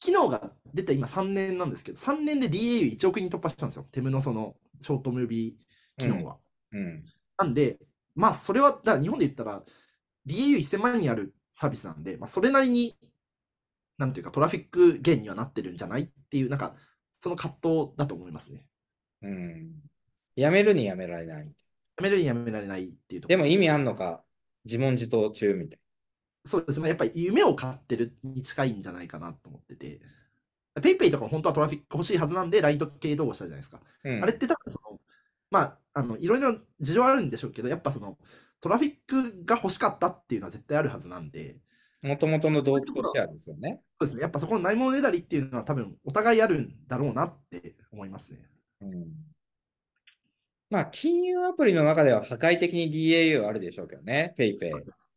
[0.01, 3.87] 機能が出た今3年なんですけど、3年で DAU1 億人突破したんですよ。
[3.91, 6.37] テムのそのショートムービー機能は。
[6.71, 7.03] うん、うん、
[7.37, 7.77] なんで、
[8.15, 9.63] まあ、それは、だから日本で言ったら、
[10.27, 12.97] DAU1000 万人あるサービスなんで、まあ、それなりに、
[13.99, 16.75] なんていうか、トラフィック減にはなってるんじゃないっていう、なんか、
[17.23, 18.65] その葛藤だと思いますね。
[19.21, 19.71] うん。
[20.35, 21.45] やめるにやめられない。
[21.45, 21.51] や
[22.01, 24.23] めるにやめられないっていうとでも意味あんのか、
[24.65, 25.79] 自問自答中みたい
[26.43, 26.89] そうですね。
[26.89, 30.01] やっぱり夢を買ってるに近いんじゃないかなと思ってて。
[30.81, 33.81] ペイペイとか本当はトラフィック欲しいはずなんで、ライト系統合したじゃないですか。
[34.05, 34.99] うん、あれって多分その、
[35.49, 35.59] ま
[35.93, 38.17] あ、あの、いろいろ事情あるんでしょうけど、やっぱその、
[38.61, 41.57] トラフィックが欲しかったっていうのは絶対あるはずなんで。
[42.01, 43.81] もともとの動機としてあるんですよね。
[43.99, 44.21] そうですね。
[44.21, 48.39] やっぱそこのないものねだりっていうのは多分お互いあるんだろうなって思いますね。
[48.81, 49.07] うん。
[50.71, 54.71] まあ、金融アプリの中では破壊的に DAU あるでしょうけどね、ペイペイ。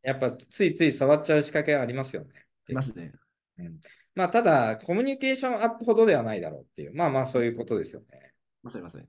[0.05, 2.31] やっぱついつい触っちゃう仕掛けはありますよね。
[2.35, 3.13] ありますね。
[3.59, 3.81] うん。
[4.15, 8.33] まあ、ただ、コミュニケーションアップほどではないだろうっていう、まあまあそういうことですよね。
[8.63, 9.07] まさにまさに。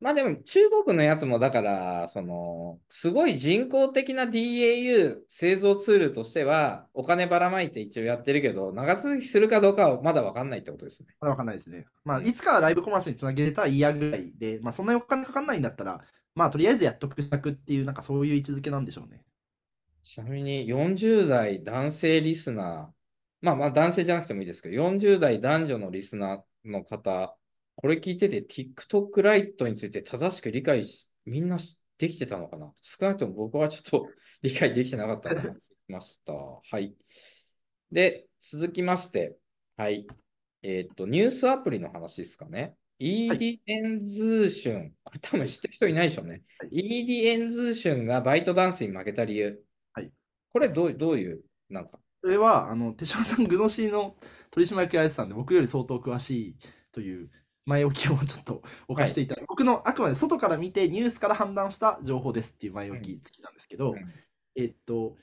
[0.00, 11.08] まあでも中国のやつもだから、その、すごい人工的な DAU 製造ツールとしては、お金ばらまいて一応やってるけど、長続きするかどうかはまだ分かんないってことですね。
[11.20, 11.86] まだ分かんないですね。
[12.04, 16.00] まあ、いつかライブコマースにつなげたらいいやぐらいで、まあそんなにお金かかんないんだったら、
[16.34, 19.22] まあとりあえずやっとくっていう、なんかそういう位置づけなんでしょうね。
[20.04, 22.86] ちなみに40代男性リスナー、
[23.40, 27.36] まあまあ男性じゃなくてもいいですけど、40代男女のリスナーの方、
[27.74, 31.56] これ聞いてて TikTok ライトについて正しく理解し、みんな
[31.96, 32.70] できてたのかな？
[32.82, 34.10] 少なくとも僕はちょっと
[34.42, 35.50] 理解できてなかったので、
[35.88, 36.34] ました。
[36.34, 36.94] はい。
[37.90, 39.38] で、続きまして、
[39.78, 40.06] はい。
[40.62, 42.76] えっ、と、ニュースアプリの話ですかね。
[42.98, 46.42] ED エンズーシュン、これ多分知ってる人いないでしょうね。
[46.58, 49.64] はい、ED エンズーシュンがバイトダンスに負けた理由。
[50.54, 50.68] はい。
[50.68, 51.98] これどうどういう、なんか？
[52.22, 54.16] それは、あの、手島さん、グノシーの
[54.50, 56.56] 取締役やられてたんで、僕より相当詳しい
[56.92, 57.30] という
[57.66, 63.98] 前置きをちょっと置かせていたはい、僕のあくまで外から見てニュースから判断した情報ですっていう前置き付きなんですけど、うん、
[64.54, 65.16] えっと、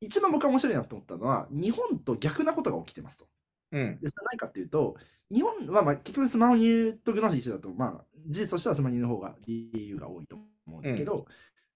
[0.00, 3.26] 一番僕が面白いなと思ったのは、日本と逆なことが起きてますと。
[3.72, 4.96] うん、でそれ何かっていうと、
[5.32, 11.24] 日本はまあ結局スマホ入とグノシー一緒だと、まあ、事実としてはスマホ入の方が DAU が多いと思うんだけど、うん、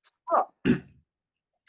[0.03, 0.15] そ
[0.71, 0.85] れは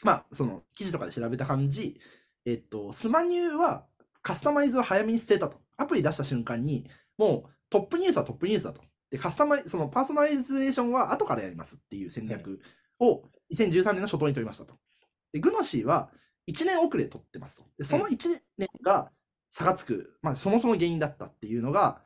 [0.04, 1.98] まあ、その記事とかで調べた感じ、
[2.44, 3.86] えっと、スマニューは
[4.22, 5.58] カスタマイズを早めに捨てたと。
[5.76, 6.88] アプリ出した瞬間に、
[7.18, 8.82] もうトップニュースはトップニュースだと。
[9.10, 12.60] で、カスタマイ、そのパーソナリゼーションは後からやりますっていう戦略
[13.00, 14.74] を2013年の初頭に取りましたと。
[15.32, 16.10] で、グノシーは
[16.48, 17.64] 1年遅れ取ってますと。
[17.78, 19.10] で、その1年が
[19.50, 22.02] 差がつく、まあ、そもそも原因だったっていうのが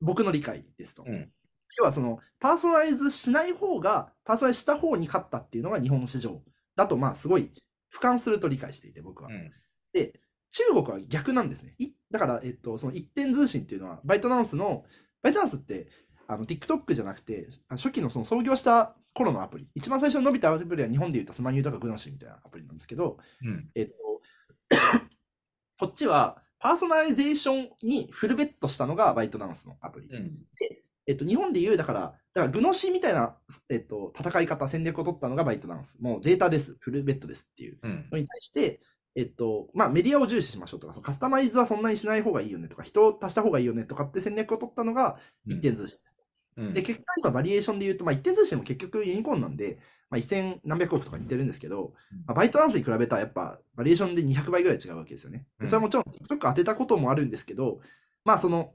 [0.00, 1.04] 僕の理解ですと。
[1.06, 1.30] うん、
[1.78, 6.42] 要はそのパーソナライズしない方が、パーソナライズした方に勝ったっていうのが日本市場
[6.76, 7.52] だと、まあすごい
[7.92, 9.30] 俯瞰すると理解していて、僕は。
[9.30, 9.52] うん、
[9.92, 10.20] で、
[10.52, 11.74] 中国は逆なんですね。
[12.10, 14.84] だから、えっと、その一点通信っていうのは、バイトダンスの、
[15.22, 15.88] バイトダンスって、
[16.28, 23.94] あの TikTok じゃなくて、初期のその創業した頃のアプリ、一番最初に伸びたアプリは日本でいうとスマニューとかグノシーみたいなアプリなんですけど、うん、えっと、
[25.78, 30.08] こっちはパーソナライゼーションにフルベットしたのがバイトダンスのアプリ。
[30.08, 33.36] うん、で、えっと、日本でいう、だから、だからグノシーみたいな、
[33.70, 35.98] えっと、戦い方、戦略を取ったのがバイトダンス。
[36.00, 37.78] もうデータです、フルベットですっていう。
[37.82, 38.80] のに対して、
[39.14, 46.16] えっと、まあ、メディアを重視しましょうとか、そのカスタマイズはそんなにしない方がいいよねとか、人を足した方がいいよねとかって戦略を取ったのが一点通信です。
[46.16, 46.22] と。
[46.58, 49.78] うん、で、結果今バリエーションで言うと、まあ、一点通信も結局ユニコーンなんで、
[50.10, 51.94] まあ、1000何百億とか似てるんですけど、
[52.26, 55.46] まあ、バイトダンスに比べたらやっぱバリエーションで200倍ぐらい違うわけですよね。
[55.64, 57.80] それはもちろん TikTok 当てたこともあるんですけど、
[58.24, 58.74] まあその、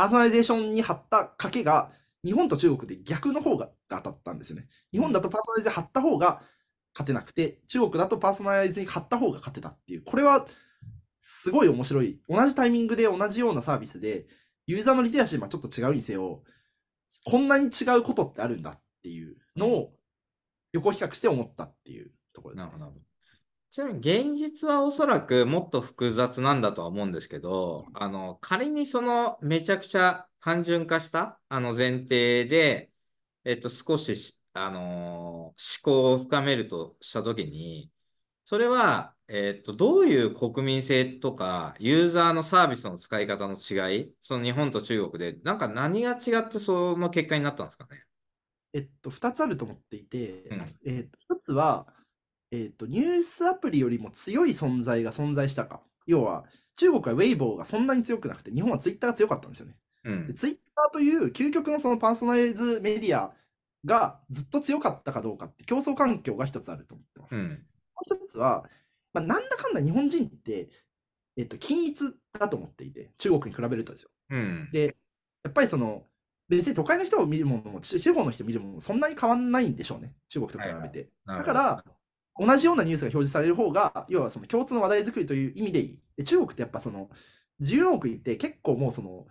[0.00, 1.90] パーソナリゼーションに貼った賭けが、
[2.24, 4.66] 日本と中国で逆の方が当たったんですよね。
[4.92, 6.40] 日本だとパーソナリゼー貼った方が
[6.94, 10.46] 勝てなくて、中国だとパーソナライズに勝った方が勝てたっていう、これは
[11.18, 12.18] すごい面白い。
[12.30, 14.24] 同じタイミングで同じようなサービスで、
[14.66, 16.44] ユーザーのリテラシーはちょっと違うにせよ、
[17.26, 19.92] こんなに違うことってあるんだっていうのを
[20.72, 23.09] 横比較して思ったっていうところです、ね、なるほど。
[23.70, 32.90] ちなみに現実はおそらくもっと複雑なんだとは思うんですけど、あの仮にそのめちゃくちゃ単純化したあの前提で、
[33.44, 37.90] えっと、少し、あのー思考を深めるとしたときに、
[38.44, 48.02] それは、えっと、どういう国民性とか、ユーザーのサービスの使い方の違い、その日本と中国で、なんか何が違ってその結果になったんですかね？
[48.72, 51.86] えっと、2つあると思っていて、うんえっと、1つは、
[52.52, 55.80] えっと、ニュースアプリよりも強い存在が存在したか。
[56.06, 56.44] 要は、
[56.76, 59.76] 中国はウェイボーがそんなに強くなくて、日本はツイッターが強かったんですよね。
[60.04, 60.34] うん。
[60.34, 63.32] ツイッターという究極のそのパーソナライズメディア
[63.84, 67.38] がずっと強かったかどうかって競争環境が一つあると思ってます。
[67.38, 67.50] もうん。
[67.50, 68.64] う一つは、
[69.12, 70.70] まあ、なんだかんだ日本人って、
[71.36, 74.10] えっと、均一だと思っていて、中国に比べるとですよ。
[74.30, 74.70] うん。
[74.72, 74.96] で、
[75.44, 76.06] やっぱりその、
[76.48, 81.10] 別に都会の人を見るものも、地地方の人を見るものもそんなに変わんないんでしょうね、中国と比べて。
[81.24, 81.84] なるほどだから、
[82.46, 86.00] 同じようなニュースが表示される方が、要はその共通の話題作りという意味でいい。
[86.16, 87.10] で中国ってやっぱその、
[87.60, 89.26] 14億いって結構もうその、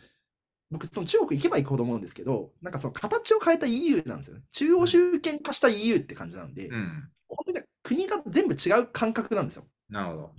[0.71, 4.43] 僕、その中国行けば行くほど思うんですけど、なんかその形を変えた EU なんですよね。
[4.51, 7.09] 中央集権化した EU って感じなんで、うん。
[7.27, 9.65] 本当に国が全部違う感覚なんですよ。
[9.89, 10.31] なるほど。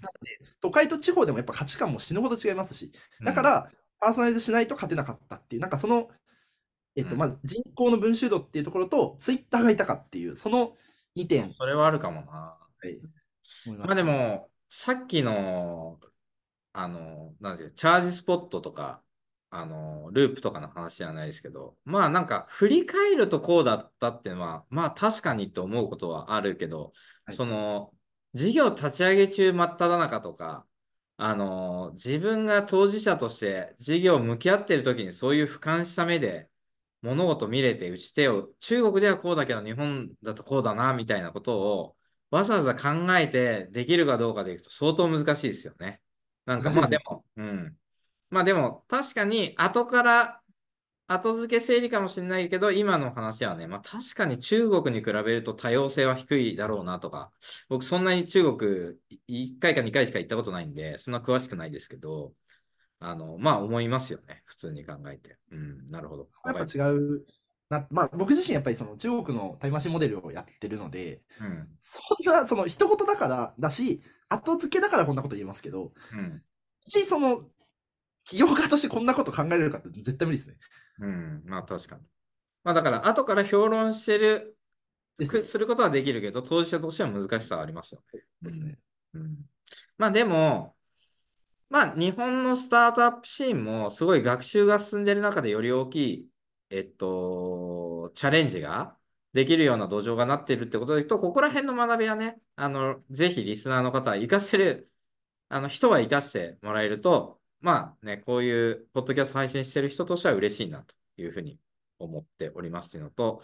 [0.61, 2.93] 都会と地方でもやっぱ価値観も死ぬほど違いますし、
[3.25, 6.09] だから、パーソナライズしないと勝てなかったっていう、なんかその、
[6.97, 10.77] えっと、うんまあ、人口の分集度っていうところと、ツイッターがいたかっていう、その
[11.17, 11.49] 2うん、点。
[11.49, 12.57] それはあるかもな。
[12.83, 13.01] はい。
[13.79, 15.99] まあでも、さっきの、
[16.73, 19.03] あの、なんていう、チャージスポットとか、
[19.51, 26.93] あの、ループとかの話じゃないですけど、まあなんか振り返るとこうだったっていうのは、まあ確かにと思うことはあるけど、
[27.25, 27.37] はい。
[27.37, 27.93] その、
[28.35, 30.67] 事業立ち上げ中真っ只中とか、
[31.17, 36.49] あの、自分が当事者として事業向き合ってる時にそういう俯瞰した目で
[37.03, 41.97] 物事見れて打ち手を、中国ではこうだけど日本だとこうだな、みたいなことを、
[42.31, 46.01] わざわざ考えてできるかどうかでいくと相当難しいですよね。
[46.47, 47.77] なんかまあでも、うん。
[48.31, 50.41] まあでも確かに後から
[51.13, 57.33] 後付け整理かもしれないけど、今の話はね、まあ確かに中国に比べると多様性は低いだろうなとか、
[57.69, 62.33] 僕そんなに中国1回か2回しか行ったことないんで、そんな詳しくないですけど、
[63.01, 64.43] あの、まあ思いますよね。
[64.45, 65.37] 普通に考えて。
[65.51, 66.29] うん、なるほど。
[66.45, 67.27] やっぱ違う
[67.71, 71.69] な、まあ、僕自身やっぱりその中国のタイムマシンモデルをやってるので、うん。
[71.79, 76.43] そんな、その一言だからだし、後付けだからこんなこと言えますけど、うん。
[76.87, 77.45] し、その、
[78.25, 80.57] 起業家としてこんなこと考えれるかって絶対無理ですね。
[80.99, 81.43] うん。
[81.47, 82.03] まあ確かに。
[82.65, 84.57] まあだから後から評論してる、
[85.17, 88.03] ですることはできるけど、当事者としては難しさはありますよ
[88.43, 88.79] ね。
[89.15, 89.37] うん
[89.97, 90.75] まあでも、
[91.69, 96.30] まあ日本のスタートアップシーンもすごい学習が進んでいる中でより大きい、
[96.71, 98.97] えっと、チャレンジが
[99.33, 104.91] できるような土壌がなっているってことでいくと、ここら辺の学びはね、あの、ぜひリスナーの方は活かせる、
[105.49, 111.59] あの人は活かしてもらえると、まあね、こういうポッドキャスト配信してる人としては嬉しいなというふうに
[111.99, 113.43] 思っておりますというのと、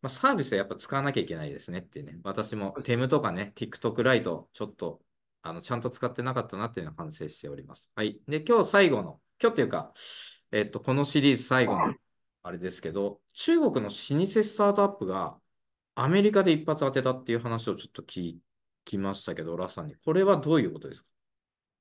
[0.00, 5.02] まあ、サービスはやっぱ使わなきゃいけないですねっていうね、私もテムとかね、TikTok ライト、ちょっと
[5.42, 7.90] あのちゃんと使ってなかったなっていうのを反省しております。
[7.94, 8.20] はい。
[8.28, 9.92] で、今日最後の、今日っていうか、
[10.52, 11.94] えっと、このシリーズ最後の
[12.42, 15.36] あれですけど、中国の老舗スタートアップが
[15.94, 18.36] アメリカで一発当てたっていう話をちょっと聞
[18.84, 19.96] きましたけど、ラさんに。
[19.96, 21.08] これはどういうことですか？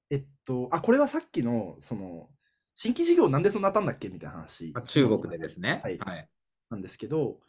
[0.10, 2.30] えっと、あ、これはさっきの、その、
[2.76, 4.72] 新規事業なんでそんな当たんだっけみたいな話。
[4.76, 5.82] あ中国でですね。
[5.84, 6.30] はいはい。
[6.70, 7.40] なんですけど、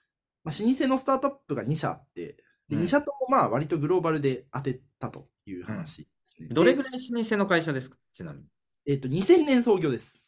[0.45, 2.37] まあ、老舗のスタートアップが2社あって、
[2.69, 6.49] でうん2社ともまあ割とグローバルで当てたという話ですね。
[6.49, 7.97] でどれぐらい老舗の会社ですか？
[8.13, 8.47] ちなみに。
[8.87, 10.23] えっと、2000年創業です。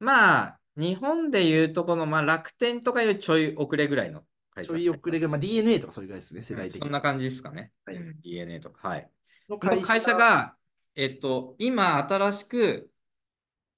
[0.00, 4.22] まあ、日本でいうとこの、まあ、楽天とかよりちょい遅れぐらいの
[4.54, 6.80] 会ち社ょい遅れが、まあ、DNA とかそれぐらいですね、世代的に。
[6.80, 7.72] そんな感じですかね。
[7.84, 8.88] はいうん DNA とか。
[8.88, 9.10] はい。
[9.48, 10.56] のこの会社が、
[10.94, 12.90] えっと、今新しく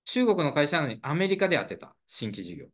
[0.05, 2.67] 中国の会社なのにアメリカで当てた新規事業。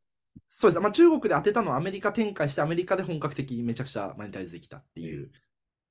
[0.47, 0.81] そうです。
[0.81, 5.31] まあ、中国で当てたのをアメリカ展開して、アメリカで本格的にめちゃくちゃマネタイズできたっていう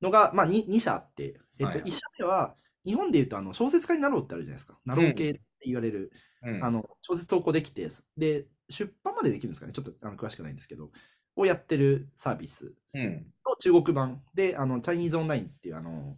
[0.02, 2.56] のが、まあ、2, 2社あって、えっと、はい1社目は、
[2.86, 4.78] 日本でいうとあの小説家になろうってあるじゃないですか。
[4.86, 6.10] なろう系って言われる、うん
[6.42, 7.88] あの小説投稿できて、
[8.18, 10.92] で、出版までできるんですかね、ちょっとあの詳しくないんですけど、
[11.36, 12.74] をやってるサービス。
[12.94, 13.26] うん。
[13.46, 14.22] の中国版。
[14.34, 16.18] で、あのチャイニーズオンラインっていう、あの、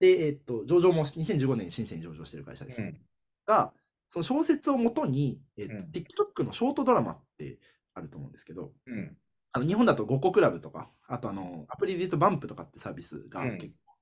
[0.00, 3.00] で、えっと、上場も2015年に深センに上場してる会社ですね。
[3.46, 3.72] が、
[4.08, 5.80] その小説をもとに、えっとうん。
[5.90, 7.58] TikTok のショートドラマって
[7.94, 9.16] あると思うんですけど、うん。
[9.52, 13.58] あの日本だと5個クラブとか、あとあのアプリで言うとバンプとかってサービスがうん。
[13.58, 13.94] 結構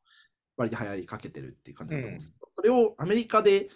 [0.56, 3.68] 割と流行りかけてるっていう感じだと思うんですけど、それをアメリカで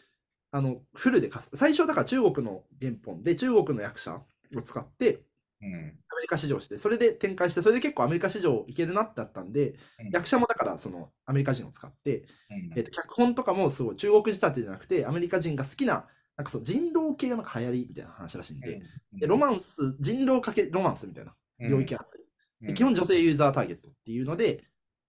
[0.50, 1.56] あのフルで貸す。
[1.56, 5.22] 最初はだから中国の原本で中国の役者を使って
[5.60, 5.74] うん。
[5.74, 18.80] アメリカ市場して、それで展開して、それで結構アメリカ市場いけるなってなったんで、うん役者もだからそのアメリカ人を使って、うんえっと脚本とかもすごい中国仕立てじゃなくて、アメリカ人が好きな、なんかそう人狼系がなんか流行りみたいな話らしいんで、
[19.12, 22.24] でロマンス、人狼かけロマンスみたいな領域が熱い。
[22.66, 24.64] で基本女性ユーザーターゲットっていうので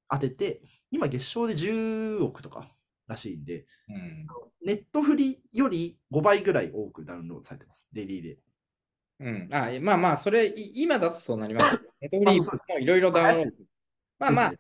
[0.10, 0.62] 当てて、
[0.92, 2.68] 今月賞で10億とか
[3.10, 4.28] らしいんで、うん。
[4.66, 8.38] ネットフリより5倍ぐらい多くダウンロードされてます、デイリーで。
[9.20, 9.50] うん。
[9.52, 11.80] あまあまあ、それ、今だとそうなります。
[12.00, 13.52] ネットフリもいろいろダウンロード。
[14.20, 14.54] まあまあ、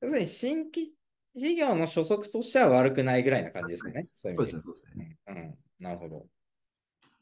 [0.00, 0.94] 要するに新規
[1.34, 4.08] 事業の初速としては悪くないぐらいな感じですかね。
[4.14, 4.62] そういう意味で。
[4.62, 5.18] そうですね。
[5.28, 5.58] うん。
[5.78, 6.26] なるほど。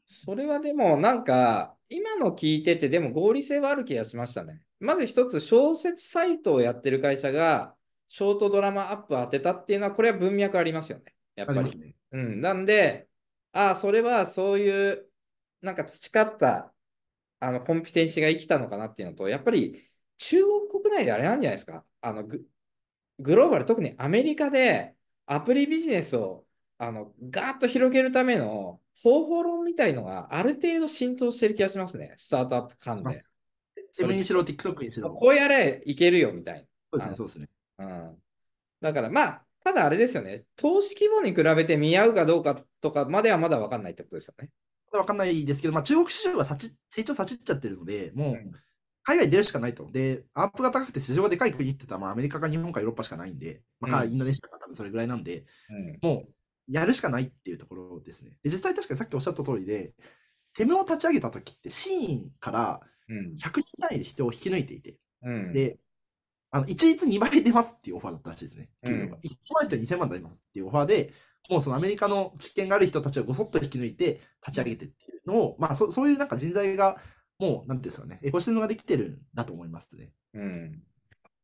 [0.05, 4.61] それはでも、なんか、今の聞いてて、でも合理性はある気がしましたね。
[4.79, 7.75] まず一つ、小説サイトをやってる会社が、
[8.09, 11.15] ショートドラマアップ当てたっていうのは、これは文脈ありますよね。
[11.35, 11.77] やっぱり。
[11.77, 12.41] ね、うん。
[12.41, 13.07] なんで、
[13.53, 15.05] ああ、それはそういう、
[15.61, 16.73] なんか培った
[17.39, 19.81] あのコンピテンシが生きたのかなっていうのと、やっぱり
[20.17, 21.85] 中国国内であれなんじゃないですか。
[22.01, 22.45] あのグ
[23.19, 24.95] グローバル、特にアメリカで
[25.25, 26.45] アプリビジネスを
[26.77, 32.13] あのガーッと広げるための方法論みたいのがある程度浸透してる気がしますね。
[32.17, 33.23] スタートアップ間で。
[33.91, 35.11] 自分にしろ、TikTok にしろ。
[35.11, 36.61] こうやれいけるよみたいな。
[36.91, 37.49] そうですね、そうですね。
[37.79, 38.17] うん。
[38.81, 40.45] だからまあ、ただあれですよね。
[40.55, 44.49] 投資規模に比べて見合うかどうかとかまではまだ分かんないってことですよね。
[44.91, 48.35] 分かんないですけど、まあ、中国市場が成長さちっちゃってるので、もう、
[49.03, 49.89] 海外に出るしかないと。
[49.91, 56.33] で、アップが高くて市場がでかい国って言ったら、まあ、アメリカか日本かヨーロッパしかないんで、まあ、インドネシアか多分それぐらいなんで、うん、もう、
[56.71, 58.31] やるしかないっていうところですね。
[58.43, 59.93] で実際確かにさっきおっしゃった通りで、
[60.53, 65.79] テムを立ち上げた時って、シーンから100人単位で人を引き抜いていて、うん、で、
[66.51, 68.69] あの一律2倍出ますっていうオファーだったらしいですね。
[68.85, 69.17] 給料が。
[69.17, 71.13] 1万人2000万出ますっていうオファーで、
[71.49, 76.97] もうそのアメリカの知見がある人たちをごそっと引き抜いて立ち上げてっていうのを、まあそそういうなんか人材が
[77.37, 80.11] もう、なんていうんですかね、エコシステムができてるんだと思いますね。
[80.33, 80.83] うん。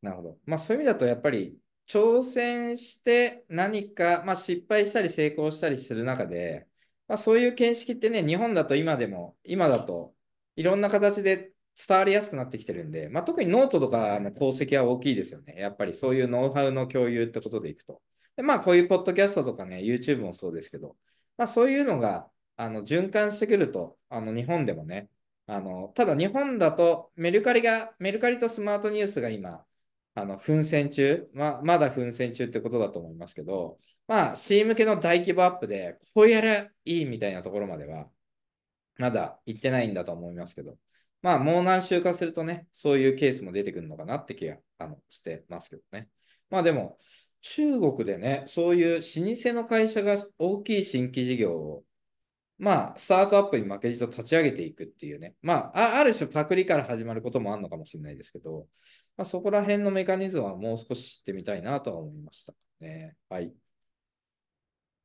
[0.02, 0.38] なるほど。
[0.44, 6.66] まあそういう意味だとやっぱり挑戦して何か、まあ、失敗したり成功したりする中で、
[7.08, 10.14] まあ、そういう見識ってね、日本だと今でも、今だと
[10.56, 15.56] いろんな形で伝わりやすくなってきてるんで、まあ、特にノートとかの功績は大きいですよね。
[15.58, 18.00] やっぱりそういうノウハウの共有ってことでいくと。
[18.36, 20.96] でまあ、こういうポッドキャストとかね、YouTube もそうですけど、
[21.36, 25.08] まあ、そういうのがあの循環してくると、あの日本でもね、
[25.46, 29.64] あのただ日本だとメルカリが、メルカリとスマートニュースが今、
[30.14, 38.08] あの奮戦中、ままだ奮戦中ってことだと思いますけど、まあ C 向けの大規模アップで、こうやらいいみたいなところまでは、
[38.98, 40.76] まだ行ってないんだと思いますけど、
[41.26, 46.08] まあもう何週かするとね、そういうケースも出てくるのかなって気があのしてますけどね。
[46.50, 46.98] まあでも、
[47.40, 51.82] 中国でね、そういう老舗の会社が大きい新規事業を、
[52.58, 58.68] まあ、スタートアップに負けじと立ち上げていくっていうね、まあ、ある種パクリから始まることもあるのかもしれないですけど、
[59.16, 63.16] まあ、そこら辺のメカニズムはもう少し知ってみたいなとは思いましたね。
[63.28, 63.52] はい。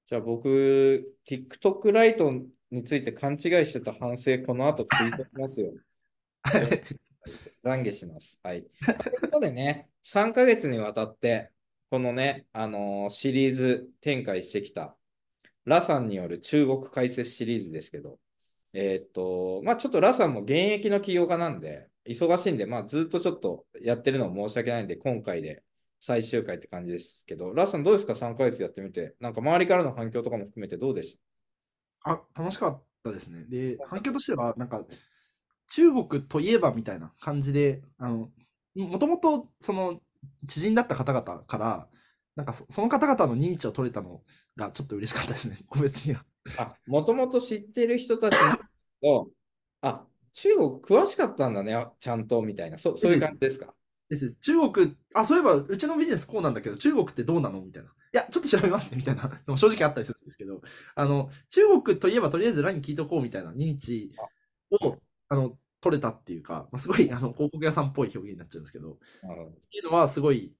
[0.05, 2.31] じゃあ僕、TikTok ライト
[2.69, 5.73] について勘違いしてた反省、この後ツイートしますよ。
[7.63, 8.39] 懺悔します。
[8.43, 8.63] はい。
[8.63, 11.51] ということでね、3ヶ月にわたって、
[11.89, 14.97] このね、あのー、シリーズ展開してきた、
[15.65, 18.19] ラさんによる中国解説シリーズですけど、
[18.73, 25.63] えー、っと、まあちょっとラさんも現役の起業家なんで、忙しいんで、まあずっとちょっとやってるの申し訳ないんで、今回で
[25.99, 29.15] 最終回って感じですけど、ラさんどうですか ?3 ヶ月やってみて。
[29.19, 31.19] なんか周りからの反響とかも含めてどうでし
[32.03, 32.11] た？
[32.13, 33.45] あ、楽しかったですね。
[33.49, 34.83] で、反響としては、なんか、
[35.71, 38.29] 中国といえばみたいな感じで、あの、
[38.75, 40.01] もともとその
[40.47, 41.87] 知人だった方々から、
[42.35, 44.21] なんかその方々の認知を取れたの
[44.57, 46.25] がちょっと嬉しかったですね、 個別には。
[46.57, 48.35] あ、もともと知ってる人たち
[49.01, 49.27] の、
[49.81, 53.73] あ、中国詳しかったんだね、ちゃんとみたいな、そそういう感じですか？
[54.09, 57.61] です中国、あ、そういえば、うちのビジネスこうなんだけど、中国ってどうなの？
[57.61, 57.89] みたいな。
[57.89, 59.29] いや、ちょっと調べますね、みたいな。
[59.29, 60.61] でも正直あったりするんですけど、
[60.95, 64.11] あの、中国といえばとりあえず LINE 聞いとこうみたいな認知
[64.69, 64.97] を、
[65.31, 68.97] あの、取れたっていうか、まあ、すごいあの広告屋さんっぽい表現になっちゃうんですけど、っ
[69.71, 70.53] ていうのはすごい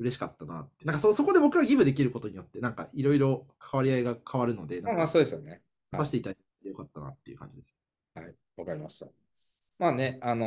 [0.00, 0.84] 嬉しかったなって。
[0.86, 5.60] なんかそそこで僕がギブできることによって、なんかいろいろ関わり合いが変わるので、まあそうですよね。
[5.94, 7.74] させていただいてよかったなっていう感じです。
[8.14, 9.06] はい、わかりました。
[9.78, 10.46] まあね、あの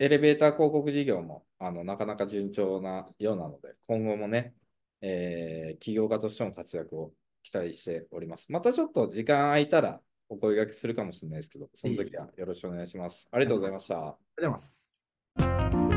[0.00, 4.54] ー、エレベーター広告事業もあのなかなか順調なようなので、今後もね、
[5.02, 7.12] えー、企業家としての活躍を
[7.42, 8.50] 期待しております。
[8.50, 10.00] またちょっと時間空いたら、
[10.30, 13.28] お声掛けするかもしれないですけど、その時はよろしくお願いします。
[13.30, 13.96] ありがとうございました。
[13.96, 15.89] ありがとうございます。